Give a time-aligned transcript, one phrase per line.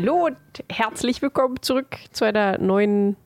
[0.00, 0.38] Hallo und
[0.72, 3.16] herzlich willkommen zurück zu einer neuen,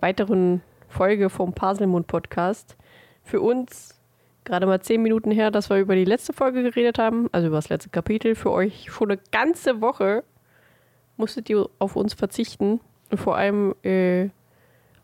[0.00, 2.76] weiteren Folge vom Paselmund Podcast.
[3.22, 3.98] Für uns
[4.44, 7.56] gerade mal zehn Minuten her, dass wir über die letzte Folge geredet haben, also über
[7.56, 8.34] das letzte Kapitel.
[8.34, 10.24] Für euch schon eine ganze Woche
[11.16, 14.28] musstet ihr auf uns verzichten und vor allem äh,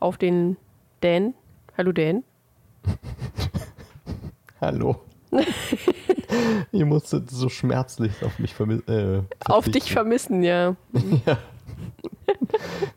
[0.01, 0.59] auf den
[1.01, 1.33] Dan.
[1.79, 2.25] Hallo Dan.
[4.61, 5.01] Hallo.
[6.73, 8.89] Ihr musstet so schmerzlich auf mich vermissen.
[8.89, 10.77] Äh, auf dich vermissen, ja.
[11.27, 11.39] ja.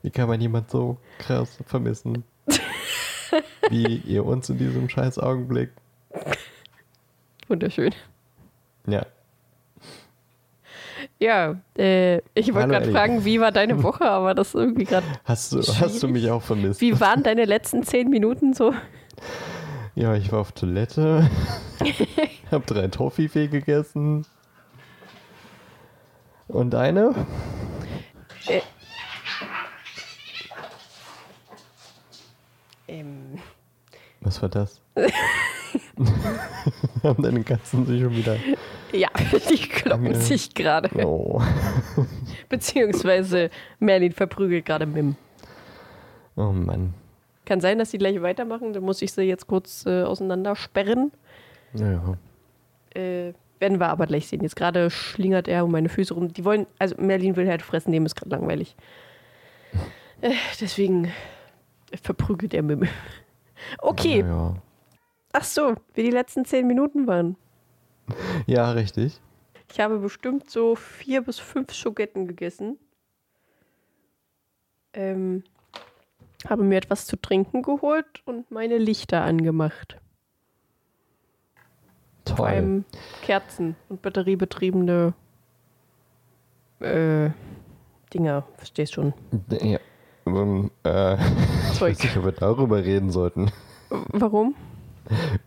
[0.01, 2.23] Wie kann man jemand so krass vermissen?
[3.69, 5.71] Wie ihr uns in diesem scheiß Augenblick.
[7.47, 7.93] Wunderschön.
[8.87, 9.05] Ja.
[11.19, 15.05] Ja, äh, ich wollte gerade fragen, wie war deine Woche, aber das irgendwie gerade.
[15.23, 16.81] Hast du, hast du mich auch vermisst?
[16.81, 18.73] Wie waren deine letzten zehn Minuten so?
[19.95, 21.29] Ja, ich war auf Toilette,
[22.53, 24.25] hab drei Toffifee gegessen.
[26.47, 27.13] Und deine?
[28.47, 28.61] Äh,
[32.87, 33.39] ähm.
[34.21, 34.81] Was war das?
[37.03, 38.37] Haben deine Katzen sich schon wieder.
[38.91, 39.09] Ja,
[39.49, 40.89] die kloppen sich gerade.
[41.05, 41.41] Oh.
[42.49, 45.15] Beziehungsweise Merlin verprügelt gerade Mim.
[46.35, 46.93] Oh Mann.
[47.45, 48.73] Kann sein, dass sie gleich weitermachen.
[48.73, 51.11] Dann muss ich sie jetzt kurz äh, auseinandersperren.
[51.73, 52.17] Ja.
[52.93, 54.41] Äh, werden wir aber gleich sehen.
[54.41, 56.33] Jetzt gerade schlingert er um meine Füße rum.
[56.33, 58.75] Die wollen, also Merlin will halt fressen, dem ist gerade langweilig.
[60.21, 61.11] Äh, deswegen
[62.01, 62.87] verprügelt er Mim.
[63.79, 64.19] Okay.
[64.19, 64.55] Ja, ja.
[65.31, 67.37] Ach so, wie die letzten zehn Minuten waren.
[68.45, 69.21] Ja, richtig.
[69.71, 72.77] Ich habe bestimmt so vier bis fünf Schogetten gegessen.
[74.93, 75.43] Ähm,
[76.47, 79.97] habe mir etwas zu trinken geholt und meine Lichter angemacht.
[82.25, 82.37] Toll.
[82.37, 82.85] Vor allem
[83.21, 85.13] Kerzen und batteriebetriebene
[86.79, 87.29] äh,
[88.13, 89.13] Dinger, verstehst schon.
[89.49, 89.79] Ja.
[90.25, 91.17] Um, äh,
[91.73, 91.91] Zeug.
[91.93, 93.51] Ich weiß nicht, ob wir darüber reden sollten.
[93.89, 94.55] Warum?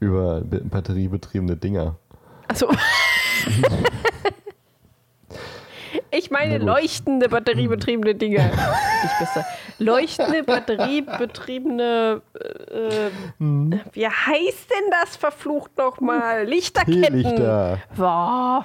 [0.00, 1.96] Über batteriebetriebene Dinger.
[2.48, 2.68] Achso.
[6.16, 8.38] Ich meine leuchtende batteriebetriebene Dinge.
[9.02, 9.44] Nicht besser.
[9.78, 12.22] Leuchtende batteriebetriebene.
[12.70, 13.80] Äh, hm.
[13.92, 16.44] Wie heißt denn das verflucht nochmal?
[16.44, 17.16] Lichterketten.
[17.16, 17.80] Lichter.
[17.96, 18.64] Wow.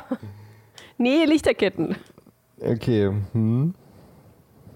[0.97, 1.95] Nee, Lichterketten.
[2.61, 3.11] Okay.
[3.33, 3.73] Hm.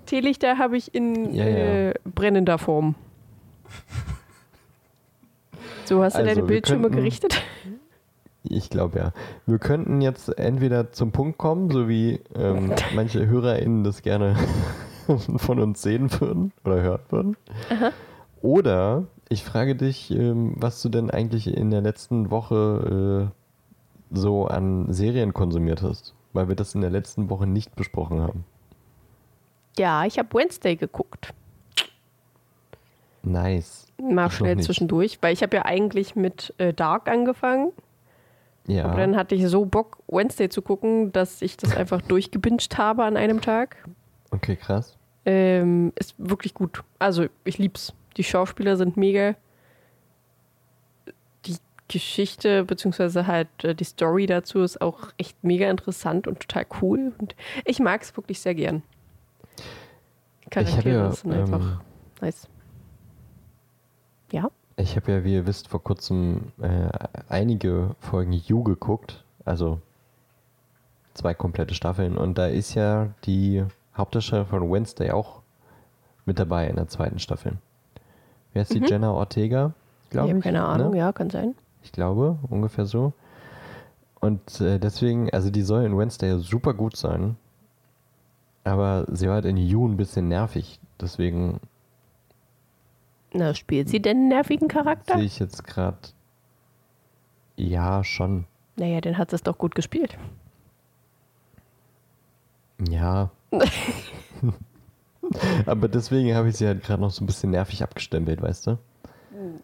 [0.05, 1.89] Teelichter habe ich in ja, ja.
[1.89, 2.95] Äh, brennender Form.
[5.85, 7.41] So, hast du also, deine Bildschirme könnten, gerichtet?
[8.49, 9.11] Ich glaube ja.
[9.45, 14.35] Wir könnten jetzt entweder zum Punkt kommen, so wie ähm, manche HörerInnen das gerne
[15.37, 17.37] von uns sehen würden oder hören würden.
[17.69, 17.91] Aha.
[18.41, 24.45] Oder ich frage dich, ähm, was du denn eigentlich in der letzten Woche äh, so
[24.45, 28.45] an Serien konsumiert hast, weil wir das in der letzten Woche nicht besprochen haben.
[29.77, 31.33] Ja, ich habe Wednesday geguckt.
[33.23, 33.87] Nice.
[33.97, 37.71] Mal schnell zwischendurch, weil ich habe ja eigentlich mit äh, Dark angefangen.
[38.67, 38.85] Ja.
[38.85, 43.03] Aber dann hatte ich so Bock, Wednesday zu gucken, dass ich das einfach durchgebinged habe
[43.03, 43.77] an einem Tag.
[44.31, 44.97] Okay, krass.
[45.25, 46.83] Ähm, ist wirklich gut.
[46.99, 47.93] Also, ich lieb's.
[48.17, 49.35] Die Schauspieler sind mega.
[51.45, 56.65] Die Geschichte, beziehungsweise halt äh, die Story dazu ist auch echt mega interessant und total
[56.81, 57.13] cool.
[57.17, 58.83] Und ich mag es wirklich sehr gern.
[60.49, 61.79] Charaktere ja, sind einfach ähm,
[62.21, 62.47] nice.
[64.31, 64.49] Ja?
[64.77, 66.89] Ich habe ja, wie ihr wisst, vor kurzem äh,
[67.29, 69.23] einige Folgen You geguckt.
[69.45, 69.79] Also
[71.13, 72.17] zwei komplette Staffeln.
[72.17, 73.63] Und da ist ja die
[73.95, 75.41] Hauptdarstellerin von Wednesday auch
[76.25, 77.53] mit dabei in der zweiten Staffel.
[78.53, 78.87] Wer ist die mhm.
[78.87, 79.73] Jenna Ortega?
[80.09, 80.33] Glaube ich.
[80.33, 80.97] habe keine Ahnung, ne?
[80.97, 81.55] ja, kann sein.
[81.83, 83.13] Ich glaube, ungefähr so.
[84.19, 87.37] Und äh, deswegen, also die soll in Wednesday super gut sein.
[88.63, 90.79] Aber sie war halt in You ein bisschen nervig.
[90.99, 91.59] Deswegen
[93.35, 95.17] na, spielt sie denn einen nervigen Charakter?
[95.17, 95.97] Sehe ich jetzt gerade.
[97.57, 98.45] Ja, schon.
[98.77, 100.17] Naja, dann hat sie es doch gut gespielt.
[102.89, 103.29] Ja.
[105.65, 108.77] Aber deswegen habe ich sie halt gerade noch so ein bisschen nervig abgestempelt, weißt du?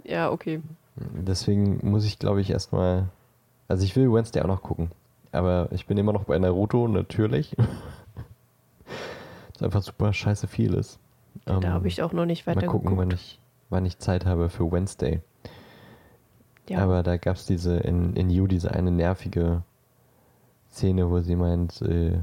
[0.04, 0.62] Ja, okay.
[0.96, 3.10] Deswegen muss ich, glaube ich, erstmal.
[3.68, 4.92] Also, ich will Wednesday auch noch gucken.
[5.32, 7.56] Aber ich bin immer noch bei Naruto, natürlich.
[9.54, 11.00] das einfach super scheiße viel ist.
[11.46, 13.12] Da um, habe ich auch noch nicht weiter Mal gucken, geguckt.
[13.12, 13.40] wann ich
[13.72, 15.22] wann ich Zeit habe für Wednesday.
[16.70, 16.80] Ja.
[16.80, 19.64] Aber da gab es diese, in, in You diese eine nervige
[20.72, 22.20] Szene, wo sie meint, äh,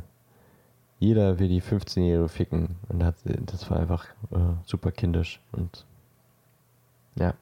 [1.00, 2.77] jeder will die 15-Jährige ficken.
[2.89, 5.41] Und hat, das war einfach äh, super kindisch.
[5.53, 5.85] Und
[7.17, 7.35] ja.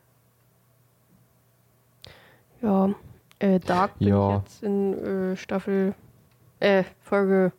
[2.63, 2.95] Ja,
[3.39, 4.31] äh, Dark bin ja.
[4.31, 5.95] ich jetzt in äh, Staffel,
[6.61, 7.53] äh, Folge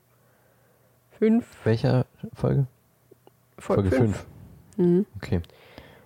[1.20, 1.66] 5.
[1.66, 2.68] Welcher Folge?
[3.58, 4.18] Folge Folge 5.
[4.18, 4.28] 5.
[4.78, 5.06] Mhm.
[5.16, 5.42] Okay.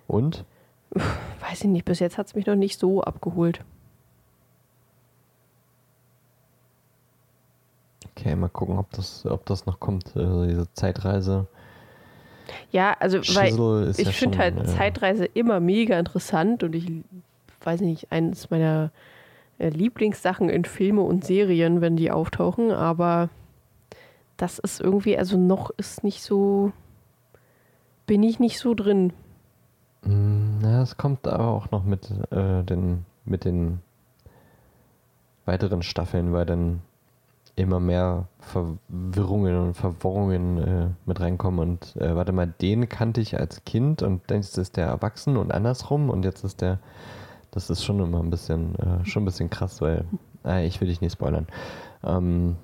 [0.06, 0.44] Und?
[0.90, 3.60] Weiß ich nicht, bis jetzt hat es mich noch nicht so abgeholt.
[8.10, 10.16] Okay, mal gucken, ob das, ob das noch kommt.
[10.16, 11.46] Also diese Zeitreise.
[12.70, 16.90] Ja, also weil Schissel ich ja finde halt äh, Zeitreise immer mega interessant und ich
[17.62, 18.90] weiß nicht, eines meiner
[19.58, 23.30] äh, Lieblingssachen in Filme und Serien, wenn die auftauchen, aber
[24.36, 26.72] das ist irgendwie, also noch ist nicht so,
[28.06, 29.12] bin ich nicht so drin.
[30.04, 33.80] Na, es kommt aber auch noch mit, äh, den, mit den
[35.44, 36.82] weiteren Staffeln, weil dann
[37.54, 41.60] immer mehr Verwirrungen und Verworrungen äh, mit reinkommen.
[41.60, 45.52] Und äh, warte mal, den kannte ich als Kind und jetzt ist der erwachsen und
[45.52, 46.78] andersrum und jetzt ist der,
[47.50, 50.04] das ist schon immer ein bisschen, äh, schon ein bisschen krass, weil,
[50.44, 51.46] äh, ich will dich nicht spoilern.
[52.02, 52.56] Ähm,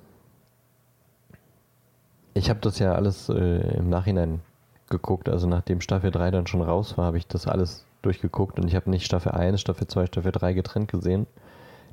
[2.33, 4.41] ich habe das ja alles äh, im Nachhinein
[4.89, 8.67] geguckt, also nachdem Staffel 3 dann schon raus war, habe ich das alles durchgeguckt und
[8.67, 11.27] ich habe nicht Staffel 1, Staffel 2, Staffel 3 getrennt gesehen.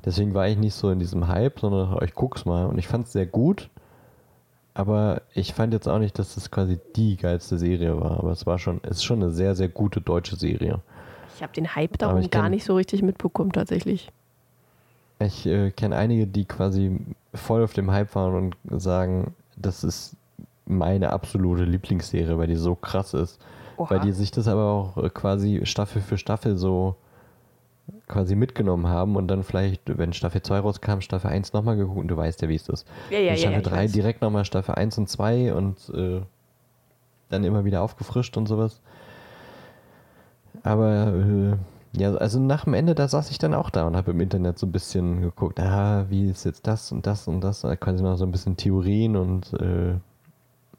[0.05, 3.07] Deswegen war ich nicht so in diesem Hype, sondern ich guck's mal und ich fand
[3.07, 3.69] es sehr gut,
[4.73, 8.45] aber ich fand jetzt auch nicht, dass das quasi die geilste Serie war, aber es
[8.45, 10.79] war schon, es ist schon eine sehr, sehr gute deutsche Serie.
[11.35, 14.11] Ich habe den Hype darum ich gar kenn- nicht so richtig mitbekommen, tatsächlich.
[15.19, 16.99] Ich äh, kenne einige, die quasi
[17.33, 20.15] voll auf dem Hype waren und sagen, das ist
[20.69, 23.39] meine absolute Lieblingsserie, weil die so krass ist.
[23.77, 23.89] Oha.
[23.91, 26.95] Weil die sich das aber auch äh, quasi Staffel für Staffel so
[28.07, 32.07] quasi mitgenommen haben und dann vielleicht, wenn Staffel 2 rauskam, Staffel 1 nochmal geguckt und
[32.07, 32.87] du weißt ja, wie es ist.
[33.09, 33.35] Ja, ja.
[33.35, 33.91] Staffel ja, ich 3 weiß.
[33.91, 36.21] direkt nochmal Staffel 1 und 2 und äh,
[37.29, 38.81] dann immer wieder aufgefrischt und sowas.
[40.63, 41.55] Aber äh,
[41.97, 44.59] ja, also nach dem Ende, da saß ich dann auch da und habe im Internet
[44.59, 48.03] so ein bisschen geguckt, ah, wie ist jetzt das und das und das, da quasi
[48.03, 49.95] noch so ein bisschen Theorien und äh,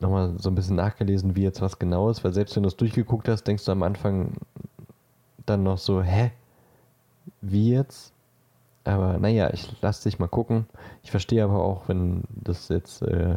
[0.01, 2.77] nochmal so ein bisschen nachgelesen, wie jetzt was genau ist, weil selbst wenn du es
[2.77, 4.33] durchgeguckt hast, denkst du am Anfang
[5.47, 6.31] dann noch so, hä?
[7.41, 8.13] Wie jetzt?
[8.85, 10.67] Aber naja, ich lass dich mal gucken.
[11.03, 13.37] Ich verstehe aber auch, wenn das jetzt äh,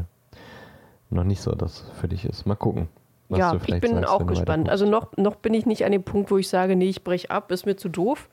[1.10, 2.46] noch nicht so das für dich ist.
[2.46, 2.88] Mal gucken.
[3.30, 4.70] ja, ich bin sagst, auch gespannt.
[4.70, 7.30] Also noch, noch bin ich nicht an dem Punkt, wo ich sage, nee, ich breche
[7.30, 8.30] ab, ist mir zu doof.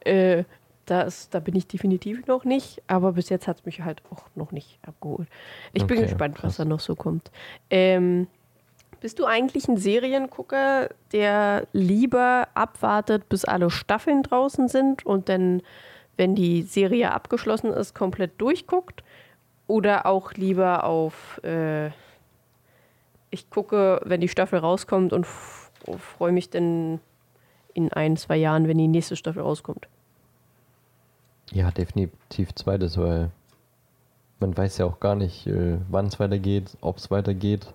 [0.00, 0.44] Äh,
[0.90, 4.02] da, ist, da bin ich definitiv noch nicht, aber bis jetzt hat es mich halt
[4.10, 5.28] auch noch nicht abgeholt.
[5.72, 6.44] Ich bin Okay, gespannt, krass.
[6.50, 7.30] was da noch so kommt.
[7.70, 8.26] Ähm,
[9.00, 15.62] bist du eigentlich ein Seriengucker, der lieber abwartet, bis alle Staffeln draußen sind und dann,
[16.16, 19.04] wenn die Serie abgeschlossen ist, komplett durchguckt?
[19.68, 21.88] Oder auch lieber auf, äh,
[23.30, 27.00] ich gucke, wenn die Staffel rauskommt und freue mich dann
[27.74, 29.86] in ein, zwei Jahren, wenn die nächste Staffel rauskommt?
[31.52, 33.30] Ja, definitiv zweites, weil
[34.40, 37.72] man weiß ja auch gar nicht, äh, wann es weitergeht, ob es weitergeht.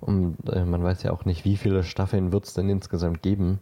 [0.00, 3.60] Und äh, man weiß ja auch nicht, wie viele Staffeln wird es denn insgesamt geben.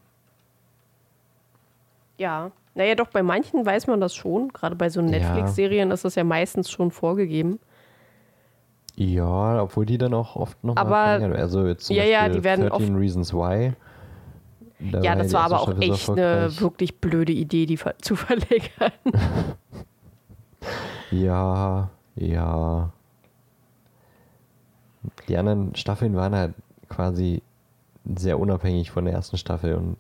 [2.19, 2.51] Ja.
[2.75, 4.49] Naja, doch, bei manchen weiß man das schon.
[4.49, 5.07] Gerade bei so Ja.
[5.09, 7.59] Netflix-Serien ist das ja meistens schon vorgegeben.
[8.97, 11.39] Ja, obwohl die dann auch oft noch Aber- verlängert.
[11.39, 13.73] Also jetzt zum Ja, ja, Beispiel die werden 13 Reasons Why.
[14.91, 18.93] Da ja, das war aber auch echt eine wirklich blöde Idee, die zu verlängern.
[21.11, 22.91] Ja, ja.
[25.29, 26.55] Die anderen Staffeln waren halt
[26.89, 27.43] quasi
[28.17, 29.97] sehr unabhängig von der ersten Staffel und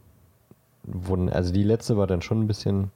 [0.85, 2.91] wurden, also die letzte war dann schon ein bisschen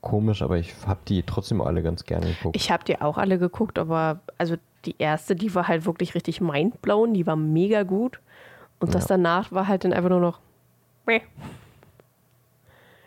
[0.00, 2.56] komisch, aber ich habe die trotzdem alle ganz gerne geguckt.
[2.56, 6.40] Ich habe die auch alle geguckt, aber also die erste, die war halt wirklich richtig
[6.40, 8.20] mindblown, die war mega gut.
[8.78, 9.16] Und das Ja.
[9.16, 10.40] danach war halt dann einfach nur noch.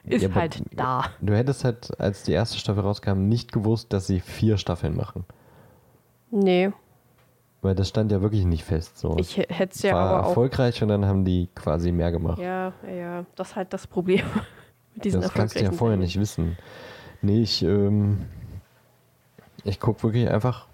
[0.06, 1.06] Ist Ja, halt da.
[1.22, 5.26] Du hättest halt, als die erste Staffel rauskam, nicht gewusst, dass sie vier Staffeln machen.
[6.32, 6.72] Nee,
[7.62, 8.98] Weil das stand ja wirklich nicht fest.
[8.98, 9.18] So.
[9.20, 10.30] ich hätte es ja war aber auch.
[10.30, 12.40] erfolgreich und dann haben die quasi mehr gemacht.
[12.40, 14.26] Ja, ja, ja, das ist halt das Problem
[14.96, 16.58] mit diesen das kannst du ja vorher nicht wissen.
[17.22, 18.26] Nee, ich, ähm,
[19.66, 20.68] ich gucke wirklich einfach,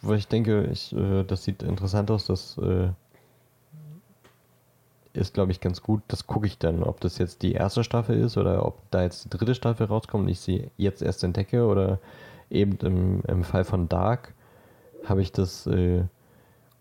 [0.00, 2.88] weil ich denke, ich, äh, das sieht interessant aus, das äh,
[5.14, 6.02] ist, glaube ich, ganz gut.
[6.08, 9.24] Das gucke ich dann, ob das jetzt die erste Staffel ist oder ob da jetzt
[9.24, 11.98] die dritte Staffel rauskommt und ich sie jetzt erst entdecke oder
[12.50, 14.34] eben im, im Fall von Dark
[15.04, 16.04] habe ich das äh,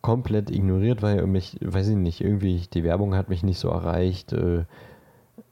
[0.02, 4.34] komplett ignoriert, weil mich, weiß ich nicht, irgendwie die Werbung hat mich nicht so erreicht.
[4.34, 4.66] Äh,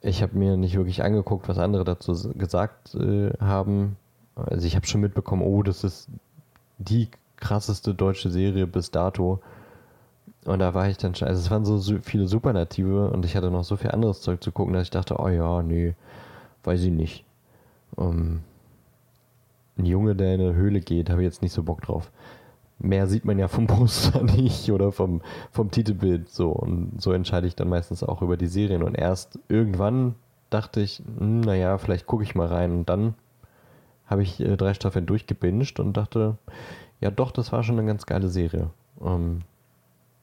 [0.01, 3.98] ich habe mir nicht wirklich angeguckt, was andere dazu gesagt äh, haben.
[4.36, 6.09] Also ich habe schon mitbekommen, oh, das ist
[6.77, 9.41] die krasseste deutsche Serie bis dato.
[10.46, 13.51] Und da war ich dann schon, also es waren so viele Superlative und ich hatte
[13.51, 15.96] noch so viel anderes Zeug zu gucken, dass ich dachte, oh ja, nee,
[16.63, 17.25] weiß ich nicht.
[17.98, 18.41] Ähm,
[19.77, 22.12] ein Junge, der in eine Höhle geht, habe ich jetzt nicht so Bock drauf.
[22.79, 26.51] mehr sieht man ja vom Poster nicht oder vom, vom Titelbild so.
[26.51, 28.84] Und so entscheide ich dann meistens auch über die Serien.
[28.84, 30.15] Und erst irgendwann
[30.50, 32.72] dachte ich, hm, naja, vielleicht gucke ich mal rein.
[32.72, 33.15] Und dann
[34.05, 36.38] habe ich äh, drei Staffeln durchgebinged und dachte,
[37.01, 38.69] ja doch, das war schon eine ganz geile Serie.
[39.01, 39.41] Ähm,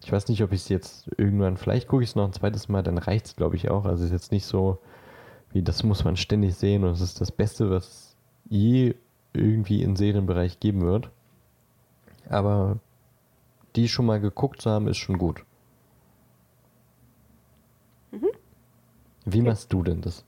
[0.03, 2.69] ich weiß nicht, ob ich es jetzt irgendwann, vielleicht gucke ich es noch ein zweites
[2.69, 3.85] Mal, dann reicht es, glaube ich, auch.
[3.85, 4.79] Also es ist jetzt nicht so,
[5.53, 8.17] wie das muss man ständig sehen und es ist das Beste, was
[8.49, 8.95] je
[9.33, 11.11] irgendwie im Serienbereich geben wird.
[12.29, 12.79] Aber
[13.75, 15.45] die schon mal geguckt zu haben, ist schon gut.
[18.11, 18.29] Mhm.
[19.25, 20.25] Wie machst du denn das?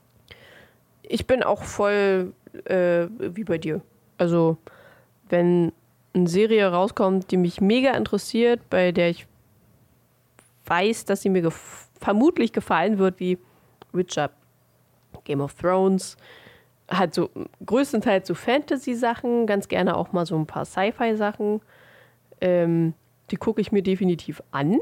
[1.03, 2.33] Ich bin auch voll
[2.65, 3.81] äh, wie bei dir.
[4.17, 4.57] Also,
[5.29, 5.71] wenn
[6.13, 9.27] eine Serie rauskommt, die mich mega interessiert, bei der ich
[10.69, 13.37] weiß, dass sie mir gef vermutlich gefallen wird, wie
[13.91, 14.31] Witcher,
[15.25, 16.15] Game of Thrones,
[16.89, 17.29] halt so
[17.65, 21.61] größtenteils so Fantasy-Sachen, ganz gerne auch mal so ein paar Sci-Fi-Sachen.
[22.41, 22.93] Ähm,
[23.31, 24.79] die gucke ich mir definitiv an.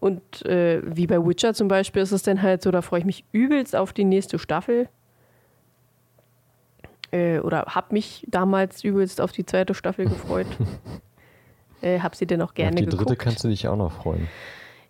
[0.00, 3.06] Und äh, wie bei Witcher zum Beispiel ist es dann halt so, da freue ich
[3.06, 4.88] mich übelst auf die nächste Staffel.
[7.10, 10.46] Äh, oder habe mich damals übelst auf die zweite Staffel gefreut.
[11.82, 12.94] äh, hab sie denn auch gerne geguckt.
[12.94, 14.28] Auf die dritte kannst du dich auch noch freuen.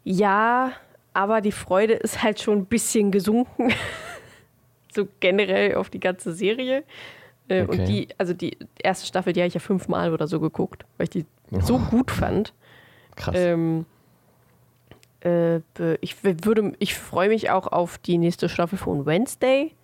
[0.04, 0.73] Ja,
[1.12, 3.73] aber die Freude ist halt schon ein bisschen gesunken.
[4.95, 6.85] so generell auf die ganze Serie.
[7.49, 7.71] Äh, okay.
[7.71, 11.04] Und die, also die erste Staffel, die habe ich ja fünfmal oder so geguckt, weil
[11.04, 11.61] ich die oh.
[11.61, 12.52] so gut fand.
[13.16, 13.35] Krass.
[13.37, 13.87] Ähm,
[15.25, 15.59] äh,
[16.00, 19.75] ich würde, ich freue mich auch auf die nächste Staffel von Wednesday.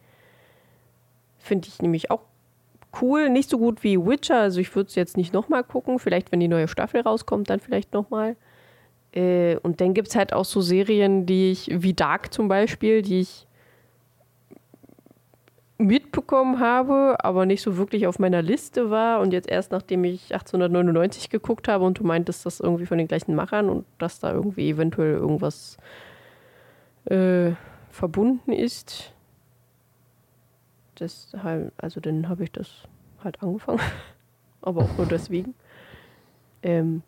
[1.38, 2.20] Finde ich nämlich auch
[3.00, 3.30] cool.
[3.30, 5.98] Nicht so gut wie Witcher, also ich würde es jetzt nicht nochmal gucken.
[5.98, 8.36] Vielleicht, wenn die neue Staffel rauskommt, dann vielleicht nochmal.
[9.12, 13.02] Äh, und dann gibt es halt auch so Serien, die ich, wie Dark zum Beispiel,
[13.02, 13.46] die ich
[15.78, 20.32] mitbekommen habe, aber nicht so wirklich auf meiner Liste war und jetzt erst nachdem ich
[20.32, 24.32] 1899 geguckt habe und du meintest, das irgendwie von den gleichen Machern und dass da
[24.32, 25.76] irgendwie eventuell irgendwas
[27.06, 27.52] äh,
[27.90, 29.13] verbunden ist.
[30.98, 32.84] Deshalb, also dann habe ich das
[33.22, 33.80] halt angefangen,
[34.62, 35.54] aber auch nur deswegen.
[36.62, 37.02] Ähm,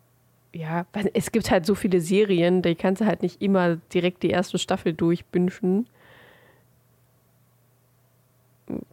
[0.53, 4.29] ja, es gibt halt so viele Serien, da kannst du halt nicht immer direkt die
[4.29, 5.87] erste Staffel durchbünschen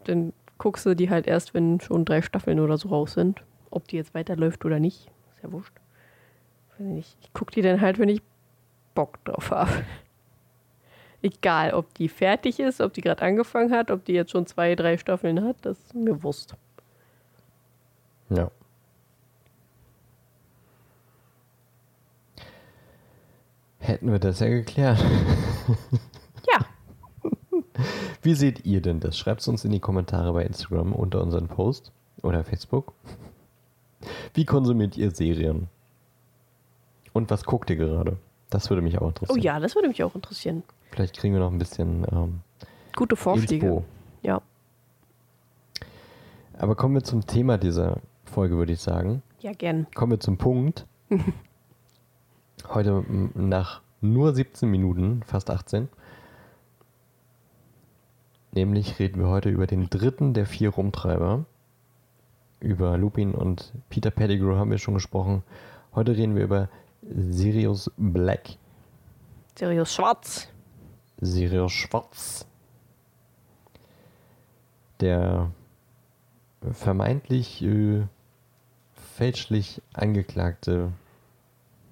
[0.05, 3.43] dann guckst du die halt erst, wenn schon drei Staffeln oder so raus sind.
[3.71, 5.75] Ob die jetzt weiterläuft oder nicht, ist ja wurscht.
[6.99, 8.23] Ich, ich gucke die dann halt, wenn ich
[8.95, 9.71] Bock drauf habe.
[11.25, 14.75] Egal, ob die fertig ist, ob die gerade angefangen hat, ob die jetzt schon zwei,
[14.75, 16.50] drei Staffeln hat, das ist mir wurscht.
[18.28, 18.50] Ja.
[23.78, 25.02] Hätten wir das ja geklärt.
[28.21, 29.16] Wie seht ihr denn das?
[29.16, 31.90] Schreibt es uns in die Kommentare bei Instagram unter unseren Post
[32.21, 32.93] oder Facebook.
[34.35, 35.69] Wie konsumiert ihr Serien?
[37.14, 38.19] Und was guckt ihr gerade?
[38.50, 39.38] Das würde mich auch interessieren.
[39.38, 40.64] Oh ja, das würde mich auch interessieren.
[40.95, 42.41] Vielleicht kriegen wir noch ein bisschen ähm,
[42.95, 43.67] gute Vorschläge.
[43.67, 43.85] Inspo.
[44.23, 44.41] Ja.
[46.57, 49.21] Aber kommen wir zum Thema dieser Folge, würde ich sagen.
[49.41, 49.89] Ja, gern.
[49.95, 50.87] Kommen wir zum Punkt.
[52.69, 55.89] Heute nach nur 17 Minuten, fast 18,
[58.53, 61.45] Nämlich reden wir heute über den dritten der vier Rumtreiber.
[62.61, 65.43] Über Lupin und Peter Pettigrew haben wir schon gesprochen.
[65.93, 66.69] Heute reden wir über
[67.03, 68.51] Sirius Black.
[69.57, 70.54] Sirius Schwarz.
[71.21, 72.47] Sirius Schwarz.
[75.00, 75.50] Der
[76.73, 78.06] vermeintlich äh,
[78.94, 80.92] fälschlich angeklagte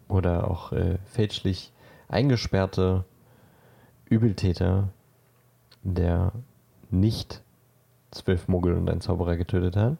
[0.08, 1.72] oder auch äh, fälschlich
[2.08, 3.04] eingesperrte
[4.08, 4.88] Übeltäter
[5.82, 6.32] der
[6.90, 7.42] nicht
[8.10, 9.96] zwölf Muggel und ein Zauberer getötet hat.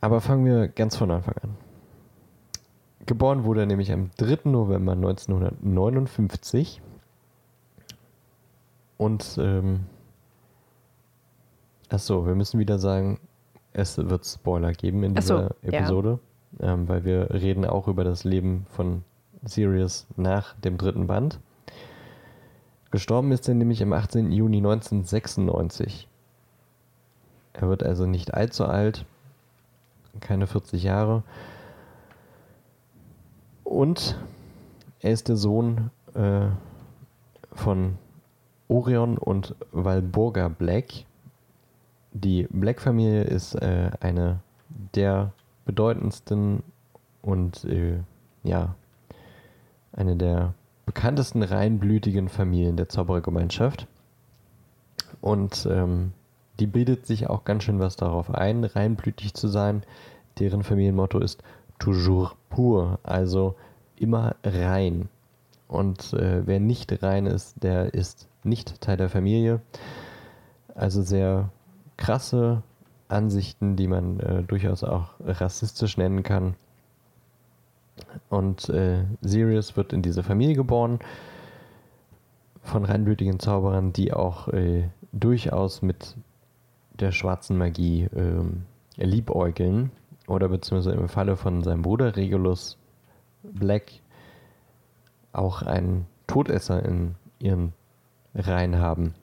[0.00, 1.63] Aber fangen wir ganz von Anfang an.
[3.06, 4.48] Geboren wurde er nämlich am 3.
[4.50, 6.80] November 1959.
[8.96, 9.86] Und, ähm,
[11.90, 13.18] achso, wir müssen wieder sagen,
[13.72, 16.18] es wird Spoiler geben in dieser so, Episode,
[16.60, 16.72] ja.
[16.72, 19.02] ähm, weil wir reden auch über das Leben von
[19.44, 21.40] Sirius nach dem dritten Band.
[22.90, 24.30] Gestorben ist er nämlich am 18.
[24.30, 26.08] Juni 1996.
[27.52, 29.04] Er wird also nicht allzu alt,
[30.20, 31.24] keine 40 Jahre.
[33.64, 34.16] Und
[35.00, 36.46] er ist der Sohn äh,
[37.52, 37.98] von
[38.68, 41.04] Orion und Walburga Black.
[42.12, 44.40] Die Black-Familie ist äh, eine
[44.94, 45.32] der
[45.64, 46.62] bedeutendsten
[47.22, 47.98] und äh,
[48.42, 48.74] ja,
[49.92, 50.54] eine der
[50.86, 53.86] bekanntesten reinblütigen Familien der Zauberergemeinschaft.
[55.20, 56.12] Und ähm,
[56.60, 59.82] die bildet sich auch ganz schön was darauf ein, reinblütig zu sein.
[60.38, 61.42] Deren Familienmotto ist
[61.78, 63.54] toujours pur, also
[63.96, 65.08] immer rein.
[65.68, 69.60] Und äh, wer nicht rein ist, der ist nicht Teil der Familie.
[70.74, 71.50] Also sehr
[71.96, 72.62] krasse
[73.08, 76.54] Ansichten, die man äh, durchaus auch rassistisch nennen kann.
[78.28, 80.98] Und äh, Sirius wird in diese Familie geboren
[82.62, 86.16] von reinblütigen Zauberern, die auch äh, durchaus mit
[86.98, 88.64] der schwarzen Magie ähm,
[88.96, 89.90] liebäugeln.
[90.26, 92.78] Oder beziehungsweise im Falle von seinem Bruder Regulus
[93.42, 93.92] Black
[95.32, 97.72] auch einen Todesser in ihren
[98.34, 99.14] Reihen haben.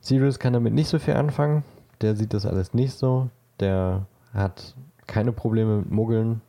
[0.00, 1.64] Sirius kann damit nicht so viel anfangen.
[2.00, 3.28] Der sieht das alles nicht so.
[3.60, 4.74] Der hat
[5.06, 6.42] keine Probleme mit Muggeln.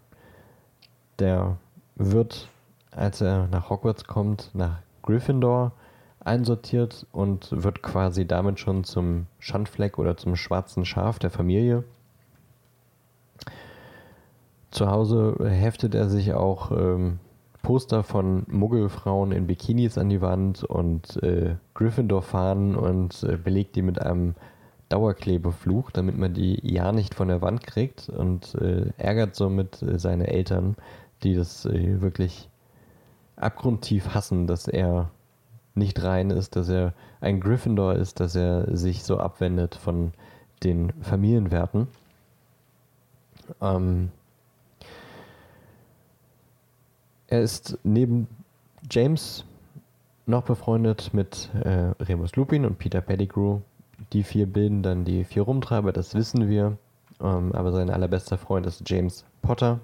[1.19, 1.57] Der
[1.95, 2.49] wird,
[2.91, 5.71] als er nach Hogwarts kommt, nach Gryffindor
[6.19, 11.83] einsortiert und wird quasi damit schon zum Schandfleck oder zum schwarzen Schaf der Familie.
[14.71, 17.19] Zu Hause heftet er sich auch ähm,
[17.61, 23.81] Poster von Muggelfrauen in Bikinis an die Wand und äh, Gryffindor-Fahnen und äh, belegt die
[23.81, 24.35] mit einem
[24.89, 29.99] Dauerklebefluch, damit man die ja nicht von der Wand kriegt und äh, ärgert somit äh,
[29.99, 30.75] seine Eltern,
[31.23, 32.49] die das äh, wirklich
[33.35, 35.11] abgrundtief hassen, dass er
[35.75, 40.13] nicht rein ist, dass er ein Gryffindor ist, dass er sich so abwendet von
[40.63, 41.87] den Familienwerten.
[43.61, 44.09] Ähm,
[47.27, 48.27] er ist neben
[48.89, 49.45] James
[50.25, 53.59] noch befreundet mit äh, Remus Lupin und Peter Pettigrew.
[54.13, 56.77] Die vier bilden dann die vier Rumtreiber, das wissen wir.
[57.21, 59.79] Ähm, aber sein allerbester Freund ist James Potter.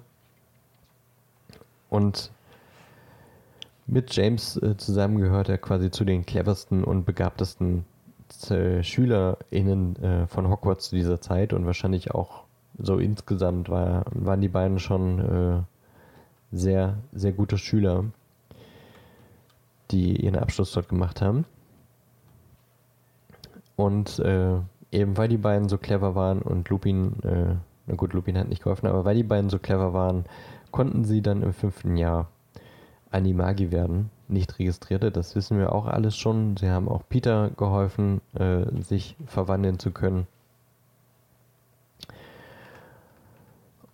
[1.90, 2.30] Und
[3.86, 7.84] mit James äh, zusammen gehört er quasi zu den cleversten und begabtesten
[8.50, 12.44] äh, SchülerInnen äh, von Hogwarts zu dieser Zeit und wahrscheinlich auch
[12.78, 15.62] so insgesamt war, waren die beiden schon äh,
[16.54, 18.04] sehr, sehr gute Schüler,
[19.90, 21.44] die ihren Abschluss dort gemacht haben.
[23.76, 24.58] Und äh,
[24.92, 28.62] eben weil die beiden so clever waren und Lupin, äh, na gut, Lupin hat nicht
[28.62, 30.24] geholfen, aber weil die beiden so clever waren,
[30.70, 32.28] konnten sie dann im fünften Jahr
[33.10, 34.10] Animagi werden.
[34.28, 36.56] Nicht registrierte, das wissen wir auch alles schon.
[36.56, 40.26] Sie haben auch Peter geholfen, äh, sich verwandeln zu können.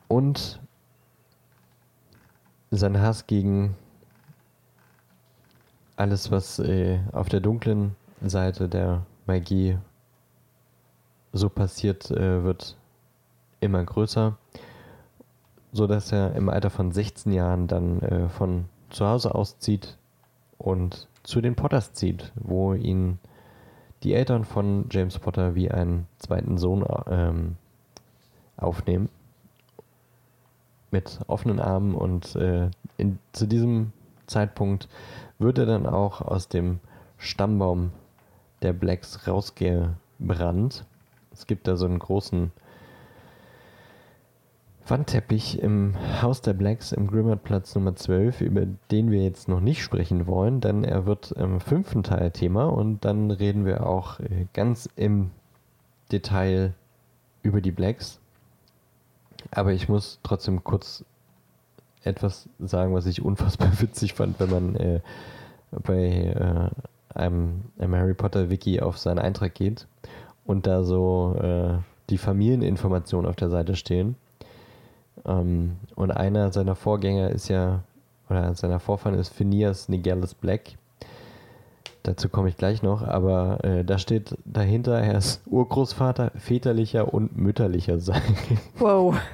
[0.09, 0.61] Und
[2.71, 3.75] sein Hass gegen
[5.97, 9.79] alles, was äh, auf der dunklen Seite der Magie
[11.33, 12.77] so passiert, äh, wird
[13.61, 14.37] immer größer,
[15.73, 19.99] so dass er im Alter von 16 Jahren dann äh, von zu Hause auszieht
[20.59, 23.19] und zu den Potters zieht, wo ihn
[24.03, 27.57] die Eltern von James Potter wie einen zweiten Sohn ähm,
[28.57, 29.11] aufnehmen
[30.91, 33.93] mit offenen Armen und äh, in, zu diesem
[34.27, 34.89] Zeitpunkt
[35.39, 36.81] wird er dann auch aus dem
[37.19, 37.93] Stammbaum
[38.63, 40.85] der Blacks rausgebrannt.
[41.33, 42.53] Es gibt da so einen großen
[44.91, 49.83] Wandteppich im Haus der Blacks im Grimmauld-Platz Nummer 12, über den wir jetzt noch nicht
[49.83, 54.47] sprechen wollen, denn er wird im fünften Teil Thema und dann reden wir auch äh,
[54.53, 55.31] ganz im
[56.11, 56.75] Detail
[57.43, 58.20] über die Blacks.
[59.51, 61.05] Aber ich muss trotzdem kurz
[62.03, 65.01] etwas sagen, was ich unfassbar witzig fand, wenn man äh,
[65.71, 69.87] bei äh, einem, einem, Harry Potter Wiki auf seinen Eintrag geht
[70.45, 74.17] und da so äh, die Familieninformationen auf der Seite stehen.
[75.25, 77.83] Ähm, und einer seiner Vorgänger ist ja,
[78.29, 80.77] oder seiner Vorfahren ist Phineas Nigellus Black.
[82.03, 87.37] Dazu komme ich gleich noch, aber äh, da steht dahinter, er ist Urgroßvater väterlicher und
[87.37, 88.23] mütterlicher sein.
[88.79, 89.17] Wow.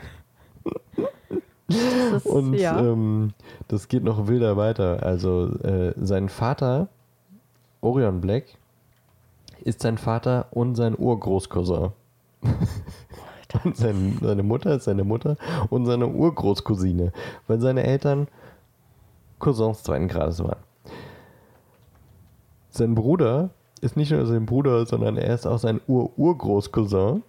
[1.68, 2.78] Das ist, und ja.
[2.78, 3.32] ähm,
[3.66, 5.02] das geht noch wilder weiter.
[5.02, 6.86] Also äh, sein Vater,
[7.80, 8.44] Orion Black,
[9.64, 11.90] ist sein Vater und sein Urgroßcousin.
[13.64, 15.36] und sein, seine Mutter ist seine Mutter
[15.70, 17.12] und seine Urgroßcousine,
[17.48, 18.28] weil seine Eltern
[19.40, 20.65] Cousins zweiten Grades waren.
[22.76, 27.22] Sein Bruder ist nicht nur sein Bruder, sondern er ist auch sein Ur-Urgroßcousin.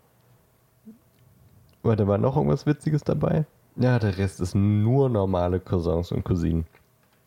[1.84, 3.46] Warte, war noch irgendwas Witziges dabei?
[3.78, 6.66] Ja, der Rest ist nur normale Cousins und Cousinen.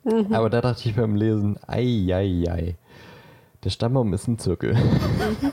[0.05, 0.35] Mhm.
[0.35, 2.77] Aber da dachte ich beim Lesen, ei, ei, ei.
[3.65, 4.75] Der Stammbaum ist ein Zirkel.
[4.75, 5.53] Mhm.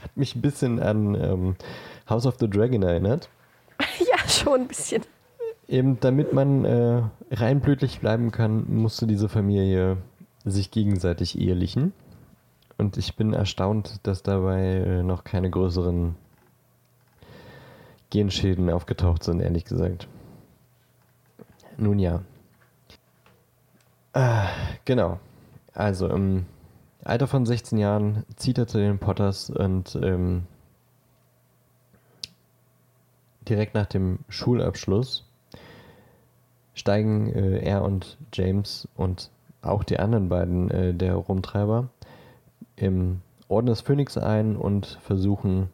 [0.00, 1.56] Hat mich ein bisschen an ähm,
[2.08, 3.28] House of the Dragon erinnert.
[4.00, 5.02] Ja, schon ein bisschen.
[5.66, 9.96] Eben damit man äh, reinblütlich bleiben kann, musste diese Familie
[10.44, 11.92] sich gegenseitig ehelichen.
[12.78, 16.16] Und ich bin erstaunt, dass dabei äh, noch keine größeren
[18.10, 20.08] Genschäden aufgetaucht sind, ehrlich gesagt.
[21.76, 22.22] Nun ja.
[24.12, 24.48] Ah,
[24.84, 25.20] genau.
[25.72, 26.46] Also im
[27.04, 30.44] Alter von 16 Jahren zieht er zu den Potters und ähm,
[33.48, 35.26] direkt nach dem Schulabschluss
[36.74, 39.30] steigen äh, er und James und
[39.62, 41.88] auch die anderen beiden äh, der Rumtreiber
[42.76, 45.68] im Orden des Phönix ein und versuchen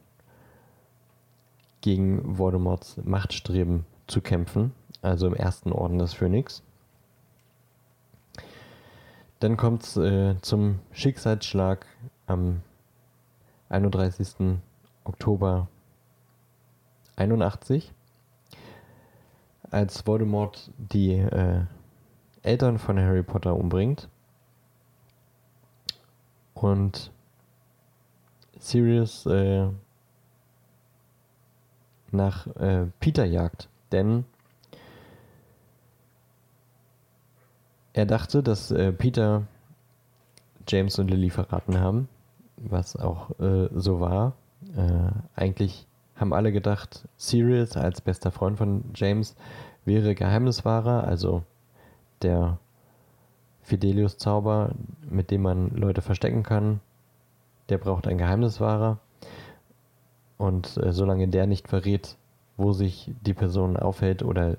[1.81, 6.63] gegen Voldemorts Machtstreben zu kämpfen, also im ersten Orden des Phönix.
[9.39, 11.85] Dann kommt es äh, zum Schicksalsschlag
[12.25, 12.61] am
[13.69, 14.57] 31.
[15.03, 15.67] Oktober
[17.15, 17.93] 81,
[19.69, 21.65] als Voldemort die äh,
[22.47, 24.09] Eltern von Harry Potter umbringt.
[26.53, 27.11] Und
[28.57, 29.67] Sirius äh,
[32.11, 34.25] nach äh, Peter jagt, denn
[37.93, 39.43] er dachte, dass äh, Peter
[40.67, 42.09] James und Lily verraten haben,
[42.57, 44.33] was auch äh, so war.
[44.75, 49.35] Äh, eigentlich haben alle gedacht, Sirius als bester Freund von James
[49.85, 51.43] wäre Geheimniswahrer, also
[52.21, 52.57] der
[53.63, 54.71] Fidelius-Zauber,
[55.09, 56.79] mit dem man Leute verstecken kann.
[57.69, 58.99] Der braucht einen Geheimniswahrer.
[60.37, 62.15] Und äh, solange der nicht verrät,
[62.55, 64.55] wo sich die Person aufhält oder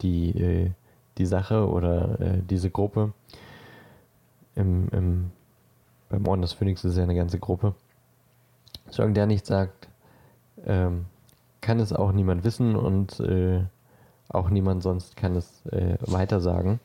[0.00, 0.70] die, äh,
[1.18, 3.12] die Sache oder äh, diese Gruppe,
[4.54, 5.30] im, im,
[6.08, 7.74] beim Orden des Phönix ist ja eine ganze Gruppe,
[8.90, 9.88] solange der nicht sagt,
[10.66, 11.06] ähm,
[11.60, 13.62] kann es auch niemand wissen und äh,
[14.28, 16.80] auch niemand sonst kann es äh, weitersagen.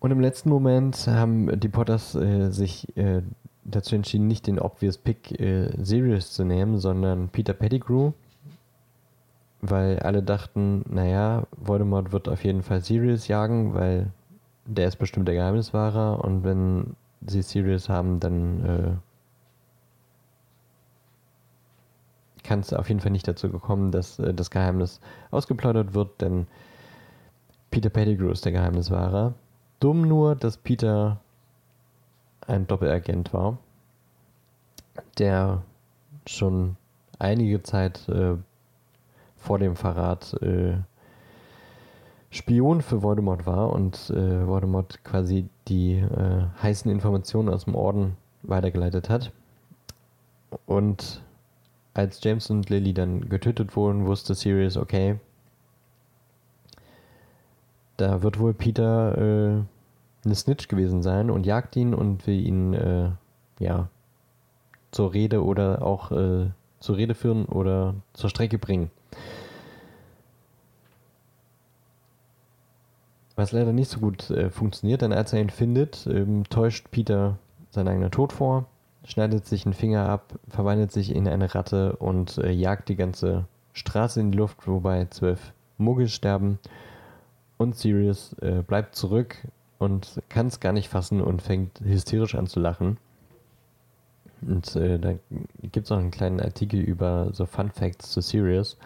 [0.00, 3.22] Und im letzten Moment haben die Potters äh, sich äh,
[3.64, 8.12] dazu entschieden, nicht den obvious Pick äh, Sirius zu nehmen, sondern Peter Pettigrew,
[9.60, 14.10] weil alle dachten, naja, Voldemort wird auf jeden Fall Sirius jagen, weil
[14.64, 18.92] der ist bestimmt der Geheimniswahrer und wenn sie Sirius haben, dann äh,
[22.42, 26.46] kann es auf jeden Fall nicht dazu gekommen, dass äh, das Geheimnis ausgeplaudert wird, denn
[27.70, 29.34] Peter Pettigrew ist der Geheimniswahrer.
[29.80, 31.20] Dumm nur, dass Peter
[32.46, 33.58] ein Doppelagent war,
[35.18, 35.62] der
[36.26, 36.76] schon
[37.18, 38.36] einige Zeit äh,
[39.36, 40.76] vor dem Verrat äh,
[42.30, 48.16] Spion für Voldemort war und äh, Voldemort quasi die äh, heißen Informationen aus dem Orden
[48.42, 49.32] weitergeleitet hat.
[50.66, 51.22] Und
[51.94, 55.18] als James und Lily dann getötet wurden, wusste Sirius, okay,
[58.00, 59.62] da wird wohl Peter äh,
[60.24, 63.10] eine Snitch gewesen sein und jagt ihn und will ihn äh,
[63.58, 63.88] ja
[64.90, 68.90] zur Rede oder auch äh, zur Rede führen oder zur Strecke bringen.
[73.36, 77.38] Was leider nicht so gut äh, funktioniert, denn als er ihn findet, ähm, täuscht Peter
[77.70, 78.66] seinen eigenen Tod vor,
[79.04, 83.46] schneidet sich einen Finger ab, verwandelt sich in eine Ratte und äh, jagt die ganze
[83.72, 86.58] Straße in die Luft, wobei zwölf Muggel sterben.
[87.60, 89.36] Und Sirius äh, bleibt zurück
[89.78, 92.96] und kann es gar nicht fassen und fängt hysterisch an zu lachen.
[94.40, 95.12] Und äh, da
[95.70, 98.78] gibt es auch einen kleinen Artikel über so Fun Facts zu Sirius.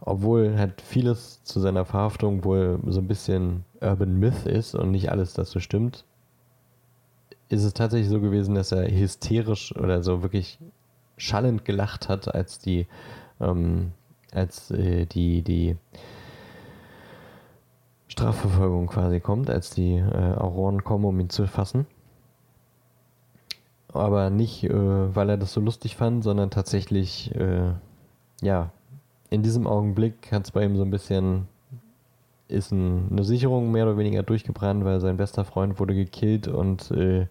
[0.00, 5.12] Obwohl halt vieles zu seiner Verhaftung wohl so ein bisschen Urban Myth ist und nicht
[5.12, 6.06] alles dazu stimmt,
[7.50, 10.58] ist es tatsächlich so gewesen, dass er hysterisch oder so wirklich
[11.18, 12.86] schallend gelacht hat, als die,
[13.42, 13.92] ähm,
[14.32, 15.76] als äh, die, die
[18.20, 21.86] Strafverfolgung quasi kommt, als die äh, Auroren kommen, um ihn zu fassen.
[23.94, 27.72] Aber nicht, äh, weil er das so lustig fand, sondern tatsächlich, äh,
[28.42, 28.72] ja,
[29.30, 31.48] in diesem Augenblick hat es bei ihm so ein bisschen,
[32.48, 36.90] ist ein, eine Sicherung mehr oder weniger durchgebrannt, weil sein bester Freund wurde gekillt und
[36.90, 37.26] äh,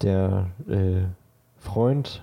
[0.00, 1.02] der äh,
[1.58, 2.22] Freund,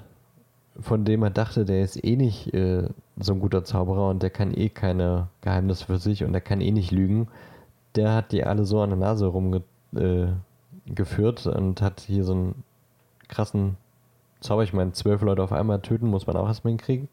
[0.80, 4.30] von dem er dachte, der ist eh nicht äh, so ein guter Zauberer und der
[4.30, 7.28] kann eh keine Geheimnisse für sich und der kann eh nicht lügen.
[7.96, 9.66] Der hat die alle so an der Nase rumgeführt
[11.46, 12.64] äh, und hat hier so einen
[13.28, 13.78] krassen
[14.42, 14.64] Zauber.
[14.64, 17.08] Ich meine, zwölf Leute auf einmal töten muss man auch erstmal hinkriegen.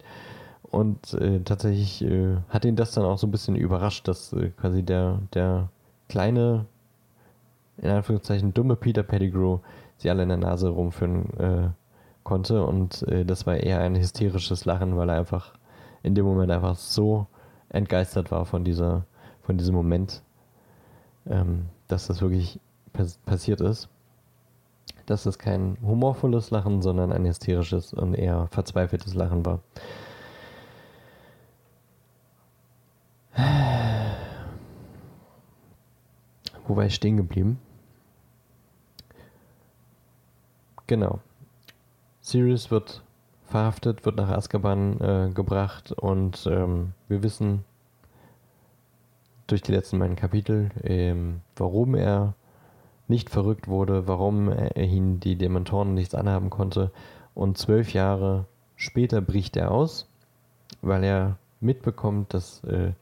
[0.64, 4.50] Und äh, tatsächlich äh, hat ihn das dann auch so ein bisschen überrascht, dass äh,
[4.50, 5.68] quasi der, der
[6.08, 6.66] kleine,
[7.76, 9.58] in Anführungszeichen dumme Peter Pettigrew
[9.98, 11.68] sie alle in der Nase rumführen äh,
[12.24, 12.64] konnte.
[12.64, 15.52] Und äh, das war eher ein hysterisches Lachen, weil er einfach
[16.02, 17.26] in dem Moment einfach so
[17.68, 19.06] entgeistert war von dieser,
[19.42, 20.22] von diesem Moment,
[21.26, 22.60] ähm, dass das wirklich
[22.92, 23.88] pass passiert ist.
[25.06, 29.60] Dass es kein humorvolles Lachen, sondern ein hysterisches und eher verzweifeltes Lachen war.
[36.66, 37.58] Wo war ich stehen geblieben?
[40.86, 41.20] Genau.
[42.20, 43.02] Sirius wird
[43.52, 47.64] verhaftet, wird nach Azkaban äh, gebracht und ähm, wir wissen
[49.46, 52.34] durch die letzten beiden Kapitel, ähm, warum er
[53.08, 56.90] nicht verrückt wurde, warum er ihn die Dementoren nichts anhaben konnte.
[57.34, 60.08] Und zwölf Jahre später bricht er aus,
[60.80, 62.92] weil er mitbekommt, dass äh,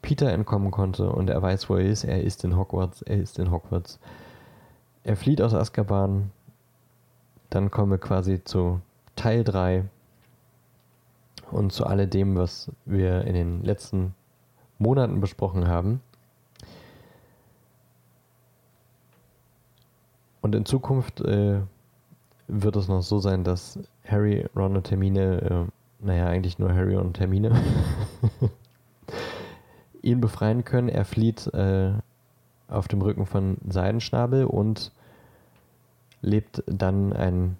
[0.00, 2.04] Peter entkommen konnte und er weiß, wo er ist.
[2.04, 3.02] Er ist in Hogwarts.
[3.02, 3.98] Er ist in Hogwarts.
[5.02, 6.30] Er flieht aus Azkaban.
[7.50, 8.80] Dann kommen wir quasi zu
[9.16, 9.84] Teil 3
[11.50, 14.14] und zu alledem, was wir in den letzten
[14.78, 16.00] Monaten besprochen haben.
[20.40, 21.60] Und in Zukunft äh,
[22.48, 26.96] wird es noch so sein, dass Harry, Ron und Hermine, äh, naja, eigentlich nur Harry
[26.96, 27.52] und Hermine,
[30.02, 30.90] ihn befreien können.
[30.90, 31.92] Er flieht äh,
[32.68, 34.92] auf dem Rücken von Seidenschnabel und
[36.20, 37.56] lebt dann ein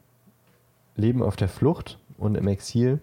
[0.96, 3.00] Leben auf der Flucht und im Exil.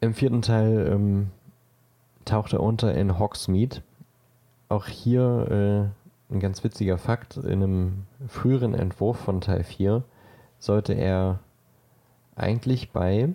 [0.00, 1.30] Im vierten Teil ähm,
[2.24, 3.82] taucht er unter in Hogsmeade.
[4.68, 5.92] Auch hier
[6.30, 7.36] äh, ein ganz witziger Fakt.
[7.36, 10.04] In einem früheren Entwurf von Teil 4
[10.58, 11.40] sollte er
[12.36, 13.34] eigentlich bei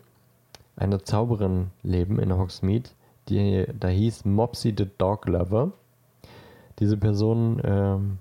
[0.75, 2.89] einer Zauberin leben in Hogsmeade,
[3.29, 5.71] die da hieß Mopsy the Dog Lover.
[6.79, 8.17] Diese Person ähm,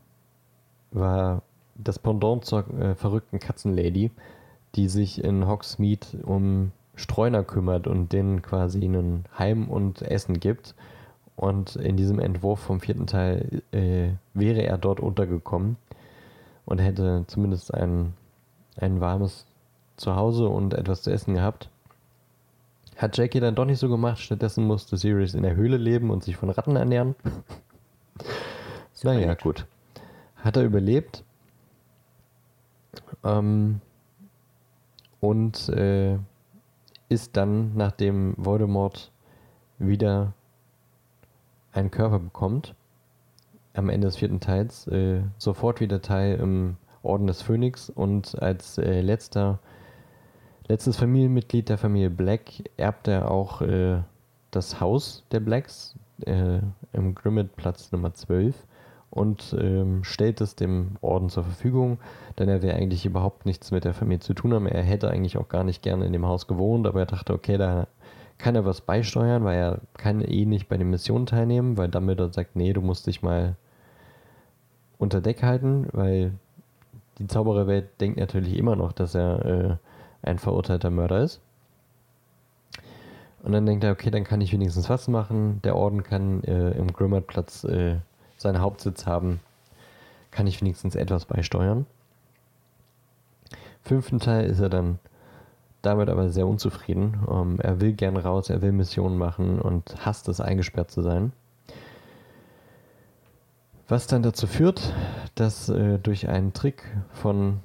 [0.91, 1.43] war
[1.75, 4.11] das Pendant zur äh, verrückten Katzenlady,
[4.75, 10.75] die sich in Hogsmeade um Streuner kümmert und denen quasi ein Heim und Essen gibt.
[11.37, 15.77] Und in diesem Entwurf vom vierten Teil äh, wäre er dort untergekommen
[16.65, 18.15] und hätte zumindest ein,
[18.77, 19.47] ein warmes
[19.97, 21.69] Zuhause und etwas zu essen gehabt.
[22.97, 24.21] Hat Jackie dann doch nicht so gemacht.
[24.21, 27.17] Stattdessen musste Sirius in der Höhle leben und sich von Ratten ernähren.
[29.03, 29.67] naja, gut.
[30.37, 31.25] Hat er überlebt.
[33.25, 33.81] Ähm,
[35.21, 36.19] und äh,
[37.09, 39.11] ist dann, nachdem Voldemort
[39.79, 40.33] wieder
[41.73, 42.75] einen Körper bekommt,
[43.73, 48.79] am Ende des vierten Teils, äh, sofort wieder Teil im Orden des Phönix und als
[48.79, 49.59] äh, letzter
[50.67, 53.99] Letztes Familienmitglied der Familie Black erbt er auch äh,
[54.51, 56.61] das Haus der Blacks äh,
[56.95, 58.55] im Grimmet Platz Nummer 12
[59.15, 61.99] und ähm, stellt es dem Orden zur Verfügung,
[62.39, 64.67] denn er will eigentlich überhaupt nichts mit der Familie zu tun haben.
[64.67, 67.57] Er hätte eigentlich auch gar nicht gerne in dem Haus gewohnt, aber er dachte, okay,
[67.57, 67.87] da
[68.39, 72.33] kann er was beisteuern, weil er kann eh nicht bei den Missionen teilnehmen, weil Dumbledore
[72.33, 73.55] sagt, nee, du musst dich mal
[74.99, 76.33] unter Deck halten, weil
[77.19, 79.77] die Zaubererwelt denkt natürlich immer noch, dass er äh,
[80.23, 81.41] ein verurteilter Mörder ist.
[83.45, 85.61] Und dann denkt er, okay, dann kann ich wenigstens was machen.
[85.63, 87.99] Der Orden kann äh, im Grimmauld-Platz äh,
[88.45, 89.41] seinen Hauptsitz haben.
[90.31, 91.87] Kann ich wenigstens etwas beisteuern.
[93.83, 94.99] Fünften Teil ist er dann
[95.83, 97.19] damit aber sehr unzufrieden.
[97.31, 101.33] Ähm, er will gern raus, er will Missionen machen und hasst es, eingesperrt zu sein.
[103.87, 104.95] Was dann dazu führt,
[105.35, 107.61] dass äh, durch einen Trick von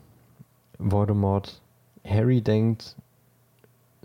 [0.77, 1.61] Voldemort
[2.05, 2.95] Harry denkt,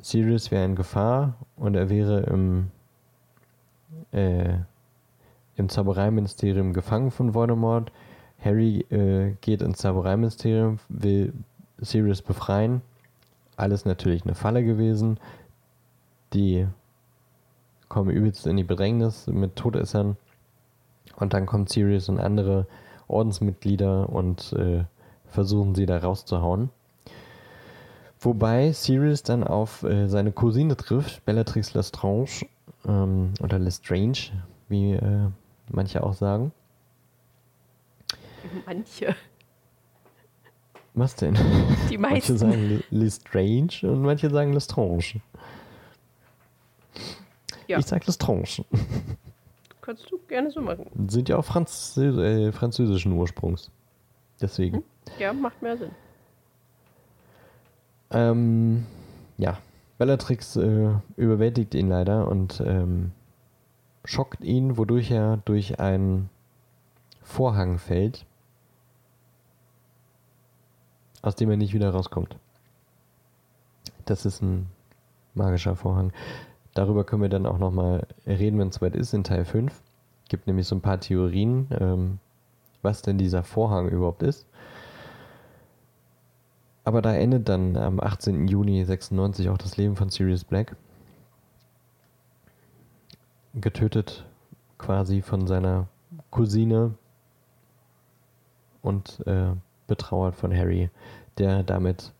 [0.01, 2.71] Sirius wäre in Gefahr und er wäre im,
[4.13, 4.59] äh,
[5.57, 7.93] im Zaubereiministerium gefangen von Voldemort.
[8.43, 11.33] Harry äh, geht ins Zaubereiministerium, will
[11.79, 12.83] Sirius befreien.
[13.57, 15.19] Alles natürlich eine Falle gewesen.
[16.33, 16.67] Die
[17.89, 20.17] kommen übelst in die Bedrängnis mit Todessern.
[21.17, 22.67] Und dann kommt Sirius und andere
[23.07, 24.85] Ordensmitglieder und äh,
[25.27, 26.71] versuchen sie da rauszuhauen.
[28.19, 32.47] Wobei Sirius dann auf äh, seine Cousine trifft, Bellatrix Lestrange,
[32.87, 34.33] ähm, oder Lestrange,
[34.69, 35.29] wie äh,
[35.71, 36.53] manche auch sagen.
[38.67, 39.15] Manche.
[40.95, 41.35] Was denn?
[41.91, 42.33] Die meisten.
[42.33, 45.21] Manche sagen Lestrange und manche sagen Lestrange.
[47.67, 47.79] Ja.
[47.79, 48.65] Ich sag Lestrange.
[49.81, 50.87] Kannst du gerne so machen.
[51.09, 53.71] Sind ja auch Franz äh, französischen Ursprungs.
[54.41, 54.77] Deswegen.
[54.77, 54.85] Hm?
[55.19, 55.91] Ja, macht mehr Sinn.
[58.11, 58.87] Ähm,
[59.37, 59.59] ja,
[59.99, 63.13] Bellatrix äh, überwältigt ihn leider und ähm,
[64.05, 66.31] schockt ihn, wodurch er durch einen
[67.23, 68.27] Vorhang fällt,
[71.23, 72.37] aus dem er nicht wieder rauskommt.
[74.05, 74.67] Das ist ein
[75.35, 76.13] magischer Vorhang.
[76.75, 79.73] Darüber können wir dann auch nochmal reden, wenn es weit ist, in Teil 5.
[80.29, 82.19] gibt nämlich so ein paar Theorien, ähm,
[82.83, 84.47] was denn dieser Vorhang überhaupt ist.
[86.85, 88.47] Aber da endet dann am 18.
[88.47, 90.77] Juni 96 auch das Leben von Sirius Black.
[93.55, 94.25] Getötet
[94.79, 95.87] quasi von seiner
[96.31, 96.95] Cousine
[98.83, 99.53] und äh,
[99.87, 100.91] betrauert von Harry,
[101.39, 102.13] der damit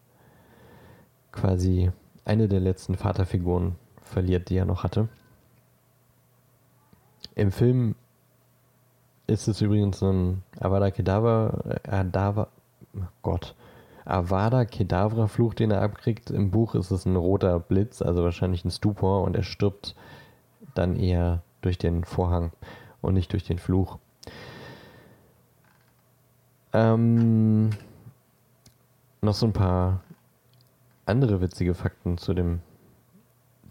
[1.33, 1.91] quasi
[2.25, 5.09] eine der letzten Vaterfiguren verliert, die er noch hatte.
[7.35, 7.97] Im Film
[9.27, 12.49] ist es übrigens ein Avada Kedavra, äh, Adava,
[13.23, 13.55] Gott,
[14.05, 16.31] Avada Kedavra Fluch, den er abkriegt.
[16.31, 19.97] Im Buch ist es ein roter Blitz, also wahrscheinlich ein Stupor und er stirbt
[20.75, 22.53] dann eher durch den Vorhang
[23.01, 23.99] und nicht durch den Fluch.
[26.73, 27.71] Ähm,
[29.23, 30.03] noch so ein paar
[31.07, 32.61] andere witzige Fakten zu dem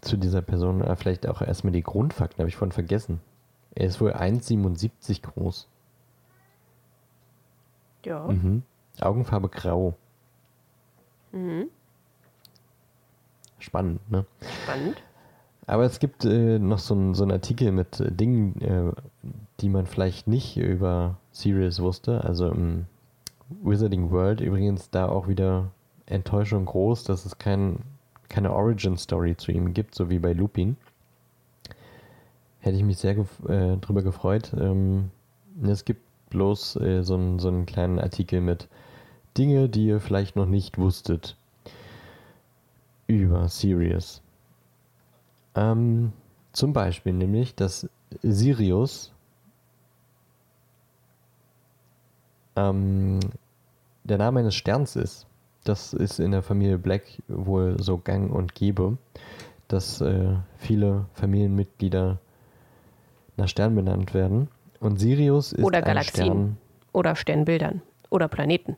[0.00, 0.82] zu dieser Person.
[0.82, 3.20] Äh, vielleicht auch erstmal die Grundfakten, habe ich vorhin vergessen.
[3.74, 5.68] Er ist wohl 1,77 groß.
[8.04, 8.26] Ja.
[8.26, 8.62] Mhm.
[9.00, 9.94] Augenfarbe grau.
[11.32, 11.68] Mhm.
[13.58, 14.26] Spannend, ne?
[14.62, 15.02] Spannend.
[15.66, 18.92] Aber es gibt äh, noch so einen so Artikel mit äh, Dingen, äh,
[19.60, 22.22] die man vielleicht nicht über Sirius wusste.
[22.22, 22.86] Also im
[23.62, 25.70] Wizarding World übrigens da auch wieder
[26.06, 27.78] Enttäuschung groß, dass es kein,
[28.28, 30.76] keine Origin-Story zu ihm gibt, so wie bei Lupin.
[32.60, 34.52] Hätte ich mich sehr gef äh, drüber gefreut.
[34.58, 35.10] Ähm,
[35.62, 38.68] es gibt bloß äh, so, einen, so einen kleinen Artikel mit
[39.36, 41.36] Dinge, die ihr vielleicht noch nicht wusstet
[43.06, 44.23] über Sirius.
[45.54, 46.12] Ähm,
[46.52, 47.88] zum Beispiel nämlich, dass
[48.22, 49.12] Sirius
[52.56, 53.20] ähm,
[54.04, 55.26] der Name eines Sterns ist.
[55.64, 58.98] Das ist in der Familie Black wohl so gang und gäbe,
[59.68, 62.18] dass äh, viele Familienmitglieder
[63.36, 64.48] nach Sternen benannt werden.
[64.80, 66.26] Und Sirius ist Oder ein Galaxien.
[66.26, 66.56] Stern.
[66.92, 67.82] Oder Sternbildern.
[68.10, 68.76] Oder Planeten.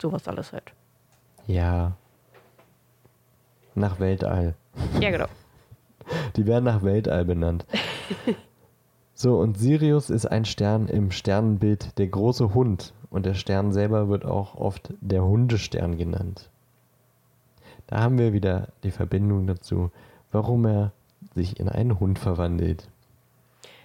[0.00, 0.72] Sowas alles halt.
[1.46, 1.96] Ja.
[3.74, 4.54] Nach Weltall.
[5.00, 5.26] Ja, genau.
[6.36, 7.66] Die werden nach Weltall benannt.
[9.14, 12.92] so, und Sirius ist ein Stern im Sternenbild der große Hund.
[13.10, 16.50] Und der Stern selber wird auch oft der Hundestern genannt.
[17.86, 19.90] Da haben wir wieder die Verbindung dazu,
[20.32, 20.92] warum er
[21.34, 22.88] sich in einen Hund verwandelt.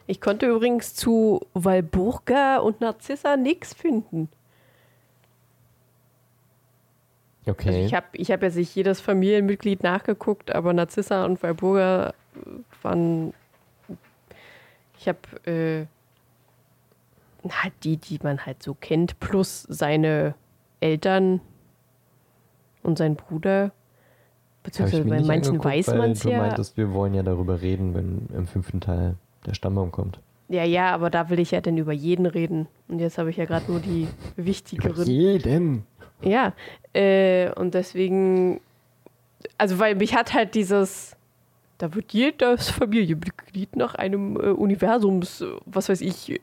[0.08, 4.30] Ich konnte übrigens zu Walburga und Narzissa nichts finden.
[7.46, 7.70] Okay.
[7.70, 12.14] Also ich habe ich hab jetzt nicht jedes Familienmitglied nachgeguckt, aber Narzissa und Walburga
[12.82, 13.34] waren.
[15.00, 15.20] Ich habe
[15.52, 15.86] äh,
[17.50, 20.36] halt die, die man halt so kennt, plus seine
[20.80, 21.42] Eltern
[22.84, 23.72] und sein Bruder.
[24.64, 26.38] Beziehungsweise bei manchen angeguckt, weiß man es Du ja.
[26.38, 29.16] meintest, wir wollen ja darüber reden, wenn im fünften Teil
[29.48, 30.20] der Stammbaum kommt.
[30.50, 32.68] Ja, ja, aber da will ich ja dann über jeden reden.
[32.88, 35.08] Und jetzt habe ich ja gerade nur die wichtigeren.
[35.08, 35.86] jeden.
[36.24, 36.54] Ja,
[36.94, 38.62] äh, und deswegen,
[39.58, 41.16] also weil mich hat halt dieses,
[41.78, 46.40] da wird jedes Familienmitglied nach einem äh, Universums, äh, was weiß ich,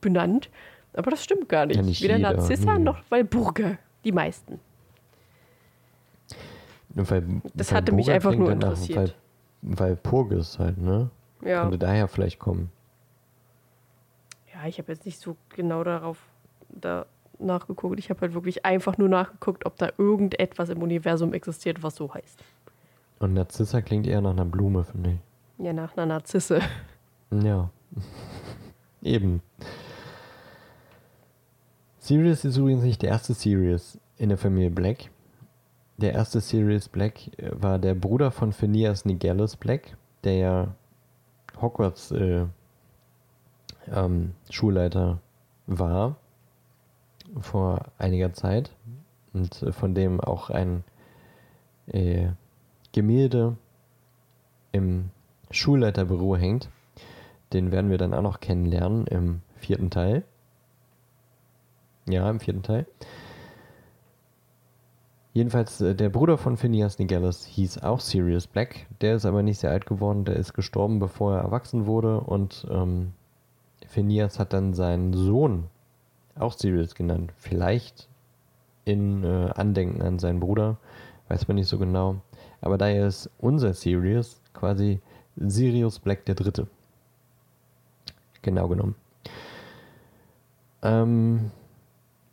[0.00, 0.50] benannt.
[0.92, 1.76] Aber das stimmt gar nicht.
[1.76, 2.84] Ja, nicht Weder jeder, Narzissa nee.
[2.84, 3.78] noch Walburga.
[4.04, 4.60] Die meisten.
[6.90, 9.16] Weil, Das weil hatte mich einfach nur interessiert.
[9.60, 11.10] Weil, weil Purgis halt, ne?
[11.42, 11.62] Ja.
[11.62, 12.70] Könnte daher vielleicht kommen.
[14.54, 16.18] Ja, ich habe jetzt nicht so genau darauf
[16.68, 17.06] da
[17.40, 17.98] nachgeguckt.
[17.98, 22.12] Ich habe halt wirklich einfach nur nachgeguckt, ob da irgendetwas im Universum existiert, was so
[22.12, 22.42] heißt.
[23.18, 25.64] Und Narzissa klingt eher nach einer Blume, finde ich.
[25.64, 26.60] Ja, nach einer Narzisse.
[27.30, 27.70] Ja.
[29.02, 29.42] Eben.
[31.98, 35.10] Sirius ist übrigens nicht der erste Sirius in der Familie Black.
[35.96, 40.74] Der erste Sirius Black äh, war der Bruder von Phineas Nigellus Black, der ja
[41.60, 42.44] Hogwarts äh,
[43.92, 45.20] ähm, Schulleiter
[45.66, 46.16] war
[47.40, 48.70] vor einiger Zeit
[49.32, 50.84] und äh, von dem auch ein
[51.86, 52.28] äh,
[52.92, 53.56] Gemälde
[54.72, 55.10] im
[55.50, 56.70] Schulleiterbüro hängt.
[57.52, 60.24] Den werden wir dann auch noch kennenlernen im vierten Teil.
[62.08, 62.86] Ja, im vierten Teil.
[65.32, 68.86] Jedenfalls, äh, der Bruder von Phineas Nigellus hieß auch Sirius Black.
[69.02, 70.24] Der ist aber nicht sehr alt geworden.
[70.24, 72.20] Der ist gestorben, bevor er erwachsen wurde.
[72.20, 73.12] Und ähm,
[73.86, 75.64] Phineas hat dann seinen Sohn
[76.38, 77.32] auch Sirius genannt.
[77.36, 78.08] Vielleicht
[78.84, 80.76] in äh, Andenken an seinen Bruder.
[81.28, 82.16] Weiß man nicht so genau.
[82.60, 85.00] Aber daher ist unser Sirius quasi
[85.36, 86.66] Sirius Black der Dritte.
[88.42, 88.94] Genau genommen.
[90.82, 91.50] Ähm,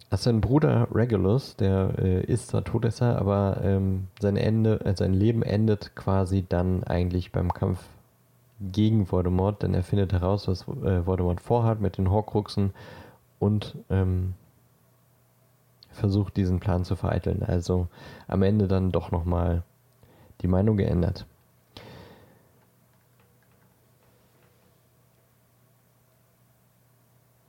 [0.09, 5.13] also sein Bruder Regulus, der äh, ist zwar Todesser, aber ähm, sein, Ende, äh, sein
[5.13, 7.79] Leben endet quasi dann eigentlich beim Kampf
[8.71, 12.73] gegen Voldemort, denn er findet heraus, was äh, Voldemort vorhat mit den Horcruxen
[13.43, 14.35] und ähm,
[15.91, 17.43] versucht, diesen Plan zu vereiteln.
[17.43, 17.87] Also
[18.27, 19.63] am Ende dann doch nochmal
[20.41, 21.25] die Meinung geändert.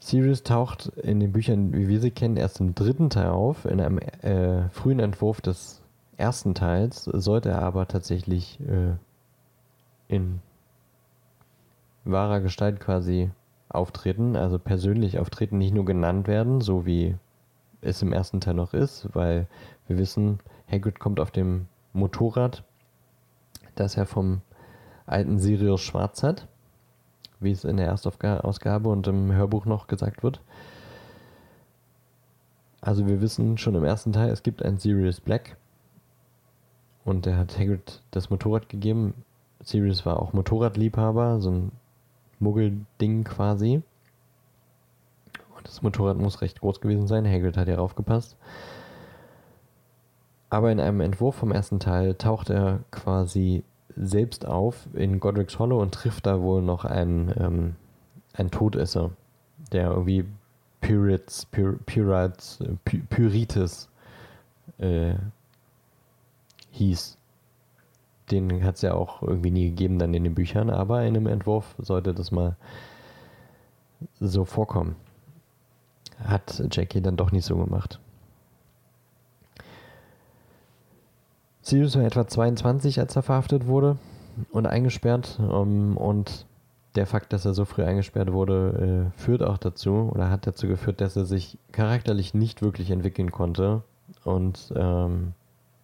[0.00, 3.64] Sirius taucht in den Büchern, wie wir sie kennen, erst im dritten Teil auf.
[3.64, 5.80] In einem äh, frühen Entwurf des
[6.18, 8.96] ersten Teils sollte er aber tatsächlich äh,
[10.08, 10.40] in
[12.04, 13.30] wahrer Gestalt quasi
[13.74, 17.16] auftreten, also persönlich auftreten, nicht nur genannt werden, so wie
[17.80, 19.46] es im ersten Teil noch ist, weil
[19.86, 20.38] wir wissen,
[20.70, 22.64] Hagrid kommt auf dem Motorrad,
[23.74, 24.40] das er vom
[25.06, 26.48] alten Sirius Schwarz hat
[27.44, 30.40] wie es in der Erstausgabe und im Hörbuch noch gesagt wird.
[32.80, 35.56] Also wir wissen schon im ersten Teil, es gibt einen Sirius Black
[37.04, 39.14] und der hat Hagrid das Motorrad gegeben.
[39.62, 41.72] Sirius war auch Motorradliebhaber, so ein
[42.40, 43.82] Muggelding quasi.
[45.56, 47.26] Und das Motorrad muss recht groß gewesen sein.
[47.26, 48.36] Hagrid hat ja aufgepasst.
[50.50, 53.64] Aber in einem Entwurf vom ersten Teil taucht er quasi
[53.96, 57.76] selbst auf in Godric's Hollow und trifft da wohl noch einen, ähm,
[58.34, 59.10] einen Todesser,
[59.72, 60.24] der irgendwie
[60.80, 63.88] Pirates, Pir Pirates, Py Pyrites
[64.78, 65.14] äh,
[66.72, 67.16] hieß.
[68.30, 71.26] Den hat es ja auch irgendwie nie gegeben dann in den Büchern, aber in einem
[71.26, 72.56] Entwurf sollte das mal
[74.20, 74.96] so vorkommen.
[76.24, 78.00] Hat Jackie dann doch nicht so gemacht.
[81.62, 83.96] Sirius war etwa 22, als er verhaftet wurde
[84.52, 85.38] und eingesperrt.
[85.40, 86.46] Ähm, und
[86.94, 90.68] der Fakt, dass er so früh eingesperrt wurde, äh, führt auch dazu oder hat dazu
[90.68, 93.82] geführt, dass er sich charakterlich nicht wirklich entwickeln konnte
[94.24, 95.32] und ähm,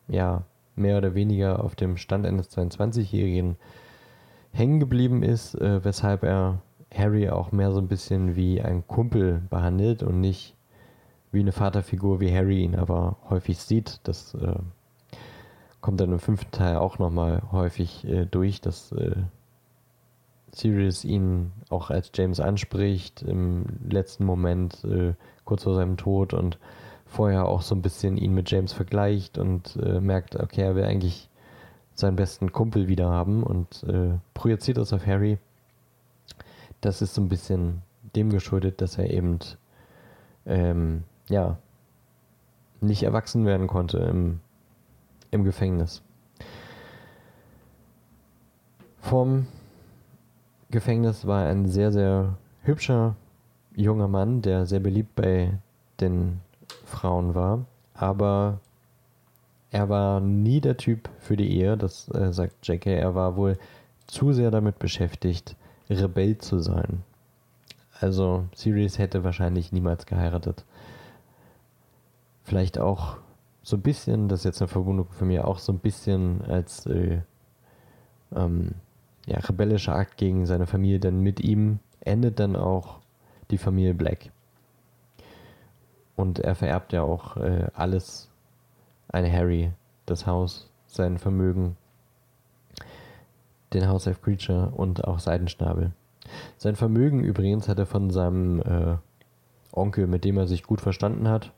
[0.09, 0.43] ja,
[0.77, 3.57] mehr oder weniger auf dem Stand eines 22-Jährigen
[4.53, 6.63] hängen geblieben ist, äh, weshalb er
[6.95, 10.55] Harry auch mehr so ein bisschen wie ein Kumpel behandelt und nicht
[11.33, 14.01] wie eine Vaterfigur, wie Harry ihn aber häufig sieht.
[14.05, 14.57] Das äh,
[15.81, 19.15] kommt dann im fünften Teil auch nochmal häufig äh, durch, dass äh,
[20.53, 25.15] Sirius ihn auch als James anspricht im letzten Moment, äh,
[25.45, 26.59] kurz vor seinem Tod und
[27.11, 30.85] vorher auch so ein bisschen ihn mit James vergleicht und äh, merkt, okay, er will
[30.85, 31.29] eigentlich
[31.95, 35.39] seinen besten Kumpel wieder haben und äh, projiziert das auf Harry.
[36.81, 37.83] Das ist so ein bisschen
[38.15, 39.39] dem geschuldet, dass er eben
[40.47, 41.59] ähm, ja
[42.81, 44.41] nicht erwachsen werden konnte im
[45.31, 46.03] im Gefängnis.
[49.01, 49.47] Vom
[50.71, 53.17] Gefängnis war ein sehr, sehr hübscher
[53.75, 55.59] junger Mann, der sehr beliebt bei
[56.01, 56.41] den
[56.91, 57.65] Frauen war,
[57.95, 58.61] aber
[59.71, 62.91] er war nie der Typ für die Ehe, das äh, sagt Jackie.
[62.91, 63.57] Er war wohl
[64.07, 65.57] zu sehr damit beschäftigt,
[65.89, 67.03] Rebell zu sein.
[68.01, 70.65] Also Sirius hätte wahrscheinlich niemals geheiratet.
[72.45, 73.19] Vielleicht auch
[73.63, 76.87] so ein bisschen, das ist jetzt eine Verwundung von mir, auch so ein bisschen als
[76.87, 77.21] äh,
[78.35, 78.73] ähm,
[79.27, 82.99] ja, rebellischer Akt gegen seine Familie, denn mit ihm endet dann auch
[83.51, 84.31] die Familie Black.
[86.21, 88.29] Und er vererbt ja auch äh, alles
[89.09, 89.73] an Harry,
[90.05, 91.77] das Haus, sein Vermögen,
[93.73, 95.93] den House of Creature und auch Seidenschnabel.
[96.59, 98.97] Sein Vermögen übrigens hat er von seinem äh,
[99.73, 101.53] Onkel, mit dem er sich gut verstanden hat,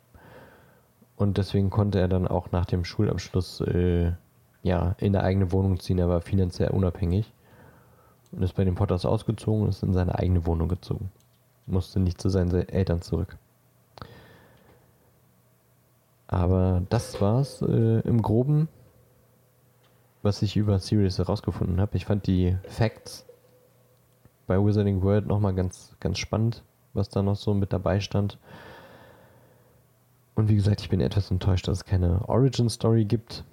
[1.17, 4.13] und deswegen konnte er dann auch nach dem Schulabschluss äh,
[4.63, 5.99] ja, in der eigene Wohnung ziehen.
[5.99, 7.33] Er war finanziell unabhängig
[8.31, 11.11] und ist bei den Potters ausgezogen und ist in seine eigene Wohnung gezogen.
[11.67, 13.37] Musste nicht zu seinen Eltern zurück.
[16.33, 18.69] Aber das war's äh, im Groben,
[20.23, 21.95] was ich über Sirius herausgefunden habe.
[21.99, 23.27] Ich fand die Facts
[24.47, 26.65] bei Wizarding World nochmal ganz, ganz spannend,
[26.95, 28.39] was da noch so mit dabei stand.
[30.35, 33.45] Und wie gesagt, ich bin etwas enttäuscht, dass es keine Origin Story gibt,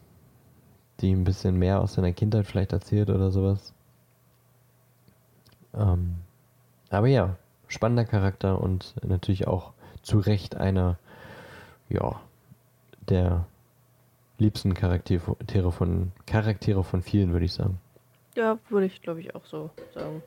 [1.02, 3.74] die ein bisschen mehr aus seiner Kindheit vielleicht erzählt oder sowas.
[5.74, 6.16] Ähm,
[6.90, 7.36] aber ja,
[7.68, 10.98] spannender Charakter und natürlich auch zu Recht einer,
[11.90, 12.22] ja,
[13.10, 13.46] der
[14.38, 17.80] liebsten Charaktere von Charaktere von vielen, würde ich sagen.
[18.36, 20.22] Ja, würde ich, glaube ich, auch so sagen.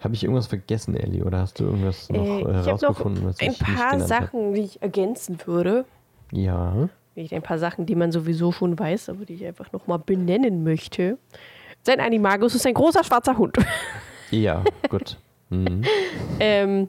[0.00, 1.24] Habe ich irgendwas vergessen, Ellie?
[1.24, 3.24] Oder hast du irgendwas noch äh, herausgefunden?
[3.24, 4.54] Noch ein paar Sachen, hab?
[4.54, 5.84] die ich ergänzen würde.
[6.32, 6.88] Ja.
[7.14, 11.18] Ein paar Sachen, die man sowieso schon weiß, aber die ich einfach nochmal benennen möchte.
[11.82, 13.56] Sein Animagus ist ein großer schwarzer Hund.
[14.30, 15.18] Ja, gut.
[15.50, 15.82] Mhm.
[16.40, 16.88] ähm,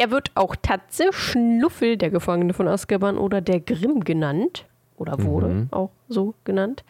[0.00, 4.64] er wird auch Tatze, Schnuffel, der Gefangene von Azkaban oder der Grimm genannt.
[4.96, 5.68] Oder wurde mhm.
[5.72, 6.84] auch so genannt.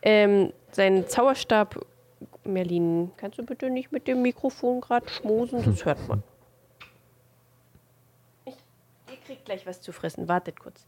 [0.00, 1.84] Ähm, sein Zauberstab
[2.44, 5.62] Merlin, kannst du bitte nicht mit dem Mikrofon gerade schmusen?
[5.62, 6.22] Das hört man.
[8.46, 8.56] Ich,
[9.10, 10.26] ihr kriegt gleich was zu fressen.
[10.26, 10.86] Wartet kurz.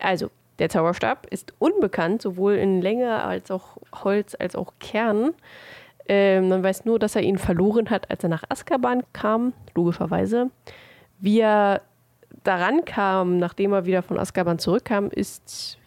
[0.00, 5.34] Also, der Zauberstab ist unbekannt, sowohl in Länge als auch Holz als auch Kern.
[6.08, 10.50] Ähm, man weiß nur, dass er ihn verloren hat, als er nach Azkaban kam, logischerweise.
[11.18, 11.82] Wie er
[12.44, 15.78] daran kam, nachdem er wieder von Azkaban zurückkam, ist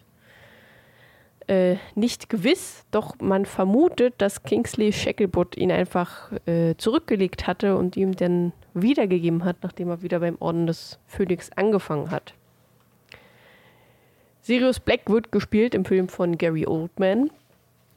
[1.50, 7.98] äh, nicht gewiss, doch man vermutet, dass Kingsley Shacklebolt ihn einfach äh, zurückgelegt hatte und
[7.98, 12.34] ihm dann wiedergegeben hat, nachdem er wieder beim Orden des Phönix angefangen hat.
[14.42, 17.32] Sirius Black wird gespielt im Film von Gary Oldman,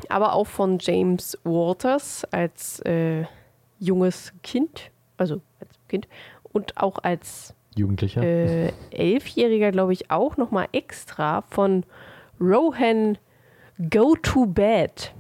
[0.09, 3.25] aber auch von James Waters als äh,
[3.79, 6.09] junges Kind, also als Kind
[6.53, 8.23] und auch als Jugendlicher.
[8.23, 11.85] Äh, Elfjähriger, glaube ich, auch nochmal extra von
[12.41, 13.19] Rohan
[13.91, 15.15] Go to Bed.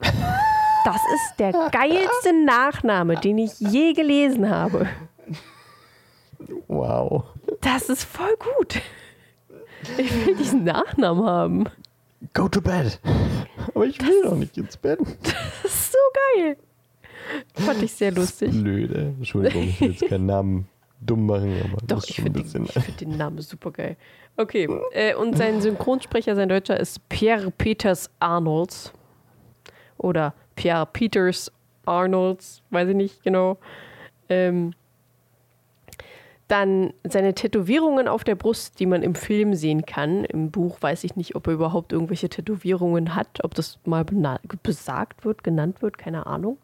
[0.00, 4.86] Das ist der geilste Nachname, den ich je gelesen habe.
[6.68, 7.24] Wow.
[7.60, 8.80] Das ist voll gut.
[9.98, 11.64] Ich will diesen Nachnamen haben.
[12.32, 12.98] Go to bed.
[13.74, 14.98] Aber ich will doch nicht ins Bett.
[15.62, 15.98] Das ist so
[16.36, 16.56] geil.
[17.54, 18.50] Fand ich sehr lustig.
[18.50, 19.14] Blöde.
[19.18, 20.68] Entschuldigung, ich will jetzt keinen Namen
[21.00, 22.66] dumm machen, aber Doch, ich finde bisschen.
[22.66, 23.96] find den Namen super geil.
[24.36, 28.92] Okay, äh, und sein Synchronsprecher, sein Deutscher, ist Pierre Peters Arnolds.
[29.96, 31.52] Oder Pierre Peters
[31.86, 33.58] Arnolds, weiß ich nicht genau.
[34.28, 34.72] Ähm,
[36.48, 40.24] dann seine Tätowierungen auf der Brust, die man im Film sehen kann.
[40.24, 44.04] Im Buch weiß ich nicht, ob er überhaupt irgendwelche Tätowierungen hat, ob das mal
[44.62, 46.58] besagt wird, genannt wird, keine Ahnung.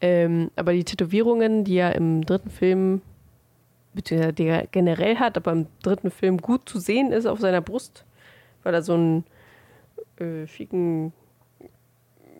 [0.00, 3.02] Ähm, aber die Tätowierungen, die er im dritten Film,
[3.94, 7.62] beziehungsweise die er generell hat, aber im dritten Film gut zu sehen ist auf seiner
[7.62, 8.04] Brust,
[8.62, 9.24] weil er so einen
[10.18, 11.12] äh, schicken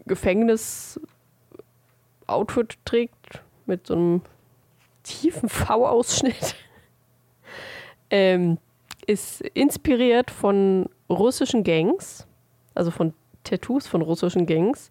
[0.06, 4.20] Gefängnis-Outfit trägt mit so einem
[5.02, 6.56] tiefen V-Ausschnitt.
[8.10, 8.58] ähm,
[9.06, 12.26] ist inspiriert von russischen Gangs,
[12.74, 14.90] also von Tattoos von russischen Gangs.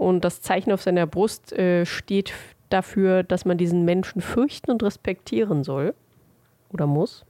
[0.00, 2.32] Und das Zeichen auf seiner Brust äh, steht
[2.70, 5.94] dafür, dass man diesen Menschen fürchten und respektieren soll.
[6.72, 7.26] Oder muss.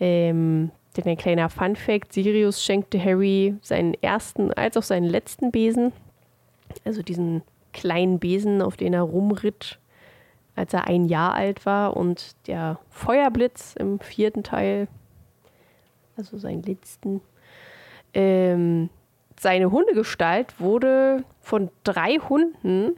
[0.00, 5.92] Ähm, denn ein kleiner Fun-Fact: Sirius schenkte Harry seinen ersten als auch seinen letzten Besen.
[6.86, 7.42] Also diesen
[7.74, 9.78] kleinen Besen, auf den er rumritt,
[10.56, 11.98] als er ein Jahr alt war.
[11.98, 14.88] Und der Feuerblitz im vierten Teil,
[16.16, 17.20] also seinen letzten,
[18.14, 18.88] ähm,
[19.38, 22.96] seine Hundegestalt wurde von drei Hunden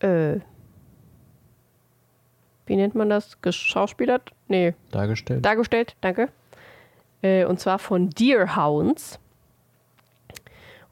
[0.00, 0.40] äh,
[2.66, 3.40] wie nennt man das?
[3.40, 4.30] Geschauspielert?
[4.46, 5.44] Nee, Dargestellt.
[5.44, 6.28] dargestellt, danke.
[7.22, 9.18] Äh, und zwar von Deerhounds.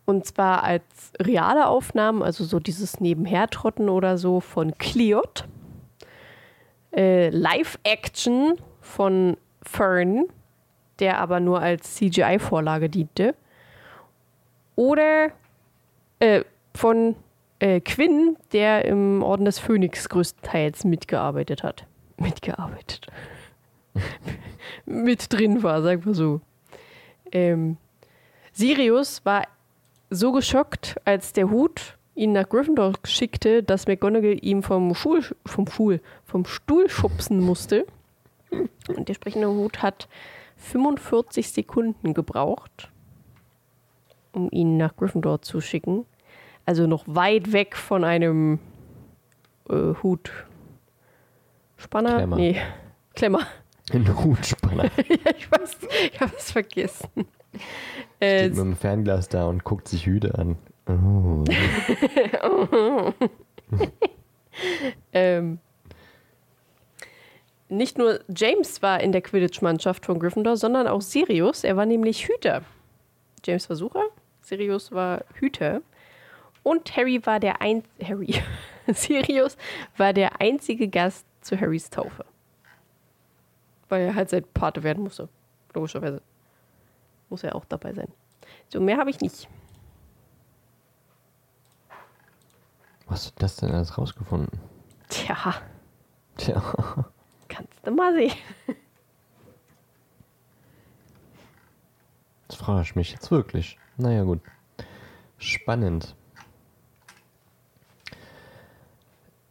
[0.06, 5.44] Und zwar als reale Aufnahmen, also so dieses Nebenhertrotten oder so von Cleot.
[6.94, 10.24] Äh, Live-Action von Fern,
[10.98, 13.34] der aber nur als CGI-Vorlage diente.
[14.74, 15.30] Oder
[16.20, 16.42] äh,
[16.74, 17.16] von
[17.58, 21.86] äh, Quinn, der im Orden des Phönix größtenteils mitgearbeitet hat.
[22.18, 23.06] Mitgearbeitet.
[24.84, 26.40] mit drin war, sagen wir so.
[27.32, 27.76] Ähm,
[28.52, 29.46] Sirius war
[30.10, 35.68] so geschockt, als der Hut ihn nach Gryffindor schickte, dass McGonagall ihm vom, Schul, vom,
[35.68, 37.86] Schul, vom Stuhl schubsen musste.
[38.88, 40.08] Und der sprechende Hut hat
[40.56, 42.90] 45 Sekunden gebraucht,
[44.32, 46.04] um ihn nach Gryffindor zu schicken.
[46.64, 48.58] Also noch weit weg von einem
[49.68, 50.32] äh, Hut.
[51.76, 52.16] Spanner?
[52.16, 52.36] Klemmer.
[52.36, 52.60] Nee,
[53.14, 53.40] Klemmer.
[53.92, 54.84] Ein Hutspanner.
[54.96, 55.78] ja, ich weiß,
[56.12, 57.08] ich habe es vergessen.
[58.18, 60.56] Äh, Steht mit dem Fernglas da und guckt sich Hüte an.
[60.88, 61.44] Oh.
[65.12, 65.58] ähm,
[67.68, 71.64] nicht nur James war in der Quidditch-Mannschaft von Gryffindor, sondern auch Sirius.
[71.64, 72.62] Er war nämlich Hüter.
[73.44, 74.04] James war Sucher,
[74.42, 75.82] Sirius war Hüter.
[76.62, 78.42] Und Harry war der ein Harry.
[78.92, 79.56] Sirius
[79.96, 82.24] war der einzige Gast zu Harrys Taufe.
[83.88, 85.28] Weil er halt sein Pate werden musste.
[85.74, 86.22] Logischerweise.
[87.28, 88.08] Muss er auch dabei sein.
[88.68, 89.48] So, mehr habe ich nicht.
[93.06, 94.60] Was hast du das denn alles rausgefunden?
[95.08, 95.54] Tja,
[96.36, 97.06] Tja.
[97.56, 98.32] Kannst du mal sehen.
[102.48, 103.78] Das frage ich mich jetzt wirklich.
[103.96, 104.40] Naja, gut.
[105.38, 106.14] Spannend.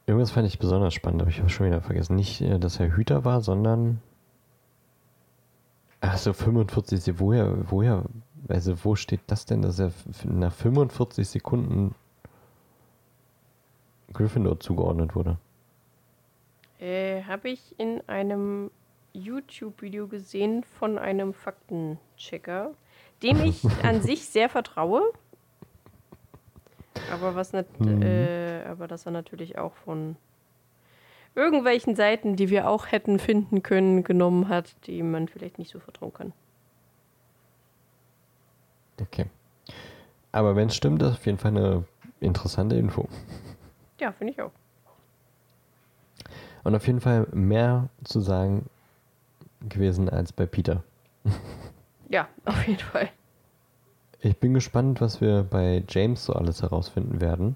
[0.07, 2.15] Irgendwas fand ich besonders spannend, aber ich habe schon wieder vergessen.
[2.15, 4.01] Nicht, äh, dass er Hüter war, sondern.
[6.01, 7.19] Ach so, 45.
[7.19, 8.03] Woher, woher
[8.47, 9.91] Also, wo steht das denn, dass er
[10.23, 11.95] nach 45 Sekunden
[14.13, 15.37] Gryffindor zugeordnet wurde?
[16.80, 18.71] Äh, Habe ich in einem
[19.13, 22.73] YouTube-Video gesehen von einem Faktenchecker,
[23.23, 25.01] dem ich an sich sehr vertraue.
[27.11, 28.01] Aber was nicht, mhm.
[28.01, 30.15] äh, aber dass er natürlich auch von
[31.36, 35.80] irgendwelchen Seiten, die wir auch hätten finden können, genommen hat, die man vielleicht nicht so
[35.80, 36.34] vertrauen kann.
[39.01, 39.26] Okay.
[40.32, 41.84] Aber wenn es stimmt, ist auf jeden Fall eine
[42.19, 43.07] interessante Info.
[43.99, 44.51] Ja, finde ich auch.
[46.66, 48.66] Und auf jeden Fall mehr zu sagen
[49.70, 50.84] gewesen als bei Peter.
[52.09, 53.09] Ja, auf jeden Fall.
[54.20, 57.55] Ich bin gespannt, was wir bei James so alles herausfinden werden.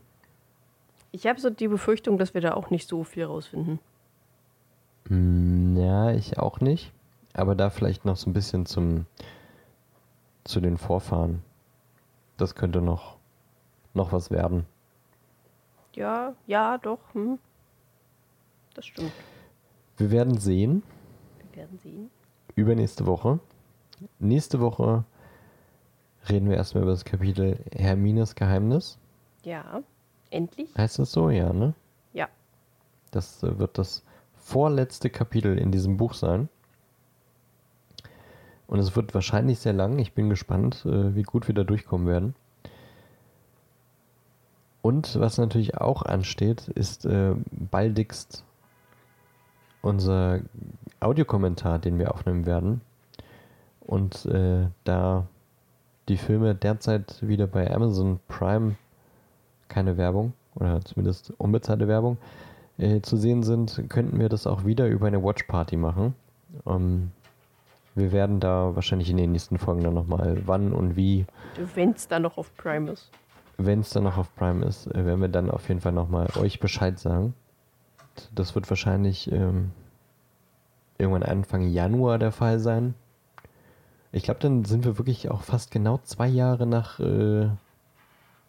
[1.12, 3.80] Ich habe so die Befürchtung, dass wir da auch nicht so viel herausfinden.
[5.08, 6.92] Mm, ja, ich auch nicht.
[7.34, 9.06] Aber da vielleicht noch so ein bisschen zum
[10.44, 11.44] zu den Vorfahren.
[12.38, 13.18] Das könnte noch,
[13.94, 14.66] noch was werden.
[15.94, 17.00] Ja, ja, doch.
[17.14, 17.40] Hm.
[18.74, 19.12] Das stimmt.
[19.98, 20.84] Wir werden sehen.
[21.52, 22.10] Wir werden sehen.
[22.56, 23.40] Übernächste Woche.
[24.20, 25.04] Nächste Woche
[26.30, 28.98] reden wir erstmal über das Kapitel Hermines Geheimnis.
[29.44, 29.82] Ja,
[30.30, 30.70] endlich.
[30.78, 31.30] Heißt das so?
[31.30, 31.74] Ja, ne?
[32.14, 32.28] Ja.
[33.12, 34.04] Das äh, wird das
[34.36, 36.50] vorletzte Kapitel in diesem Buch sein.
[38.68, 39.98] Und es wird wahrscheinlich sehr lang.
[40.00, 42.36] Ich bin gespannt, äh, wie gut wir da durchkommen werden.
[44.82, 48.46] Und was natürlich auch ansteht, ist äh, baldigst
[49.82, 50.42] unser
[51.00, 52.82] Audiokommentar, den wir aufnehmen werden.
[53.82, 55.26] Und äh, da
[56.08, 58.76] die Filme derzeit wieder bei Amazon Prime
[59.68, 62.18] keine Werbung oder zumindest unbezahlte Werbung
[62.78, 66.16] äh, zu sehen sind, könnten wir das auch wieder über eine Watch Party machen.
[66.66, 67.12] Ähm,
[67.96, 71.26] wir werden da wahrscheinlich in den nächsten Folgen dann nochmal wann und wie.
[71.76, 73.10] Wenn es dann noch auf Prime ist.
[73.58, 76.28] Wenn es dann noch auf Prime ist, äh, werden wir dann auf jeden Fall nochmal
[76.40, 77.34] euch Bescheid sagen.
[78.34, 79.72] Das wird wahrscheinlich ähm,
[80.98, 82.94] irgendwann Anfang Januar der Fall sein.
[84.12, 87.48] Ich glaube, dann sind wir wirklich auch fast genau zwei Jahre nach, äh,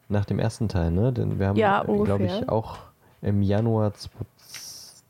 [0.08, 1.12] nach dem ersten Teil, ne?
[1.12, 2.78] Denn wir haben, ja, äh, glaube ich, auch
[3.20, 3.92] im Januar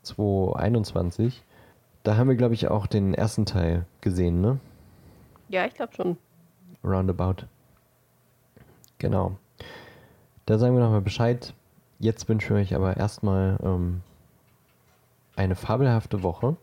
[0.03, 1.43] 2021
[2.03, 4.59] da haben wir, glaube ich, auch den ersten Teil gesehen, ne?
[5.49, 6.17] Ja, ich glaube schon.
[6.83, 7.45] Roundabout.
[8.97, 9.37] Genau.
[10.45, 11.53] Da sagen wir nochmal Bescheid.
[11.99, 14.01] Jetzt wünschen wir euch aber erstmal ähm,
[15.41, 16.55] eine fabelhafte Woche.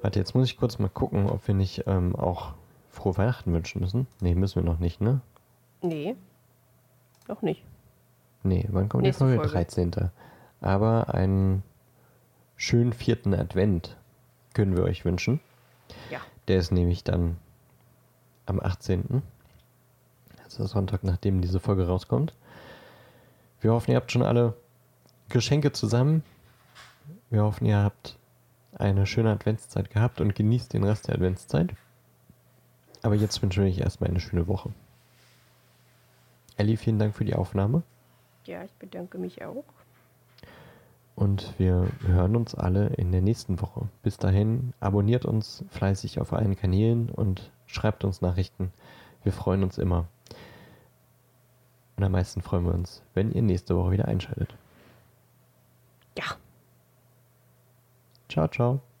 [0.00, 2.54] Warte, jetzt muss ich kurz mal gucken, ob wir nicht ähm, auch
[2.88, 4.06] frohe Weihnachten wünschen müssen.
[4.20, 5.20] Nee, müssen wir noch nicht, ne?
[5.82, 6.16] Nee.
[7.28, 7.62] Noch nicht.
[8.42, 9.48] Nee, wann kommt Nächste die Folge?
[9.48, 9.66] Folge?
[9.66, 10.10] 13.
[10.60, 11.62] Aber einen
[12.56, 13.96] schönen vierten Advent
[14.54, 15.40] können wir euch wünschen.
[16.10, 16.20] Ja.
[16.48, 17.36] Der ist nämlich dann
[18.46, 19.22] am 18.
[20.42, 22.34] Also Sonntag, nachdem diese Folge rauskommt.
[23.60, 24.54] Wir hoffen, ihr habt schon alle
[25.28, 26.22] Geschenke zusammen.
[27.34, 28.16] Wir hoffen, ihr habt
[28.76, 31.74] eine schöne Adventszeit gehabt und genießt den Rest der Adventszeit.
[33.02, 34.70] Aber jetzt wünschen wir euch erstmal eine schöne Woche.
[36.56, 37.82] Ellie, vielen Dank für die Aufnahme.
[38.44, 39.64] Ja, ich bedanke mich auch.
[41.16, 43.88] Und wir hören uns alle in der nächsten Woche.
[44.04, 48.72] Bis dahin, abonniert uns fleißig auf allen Kanälen und schreibt uns Nachrichten.
[49.24, 50.06] Wir freuen uns immer.
[51.96, 54.54] Und am meisten freuen wir uns, wenn ihr nächste Woche wieder einschaltet.
[56.16, 56.36] Ja.
[58.34, 58.93] Ciao, ciao.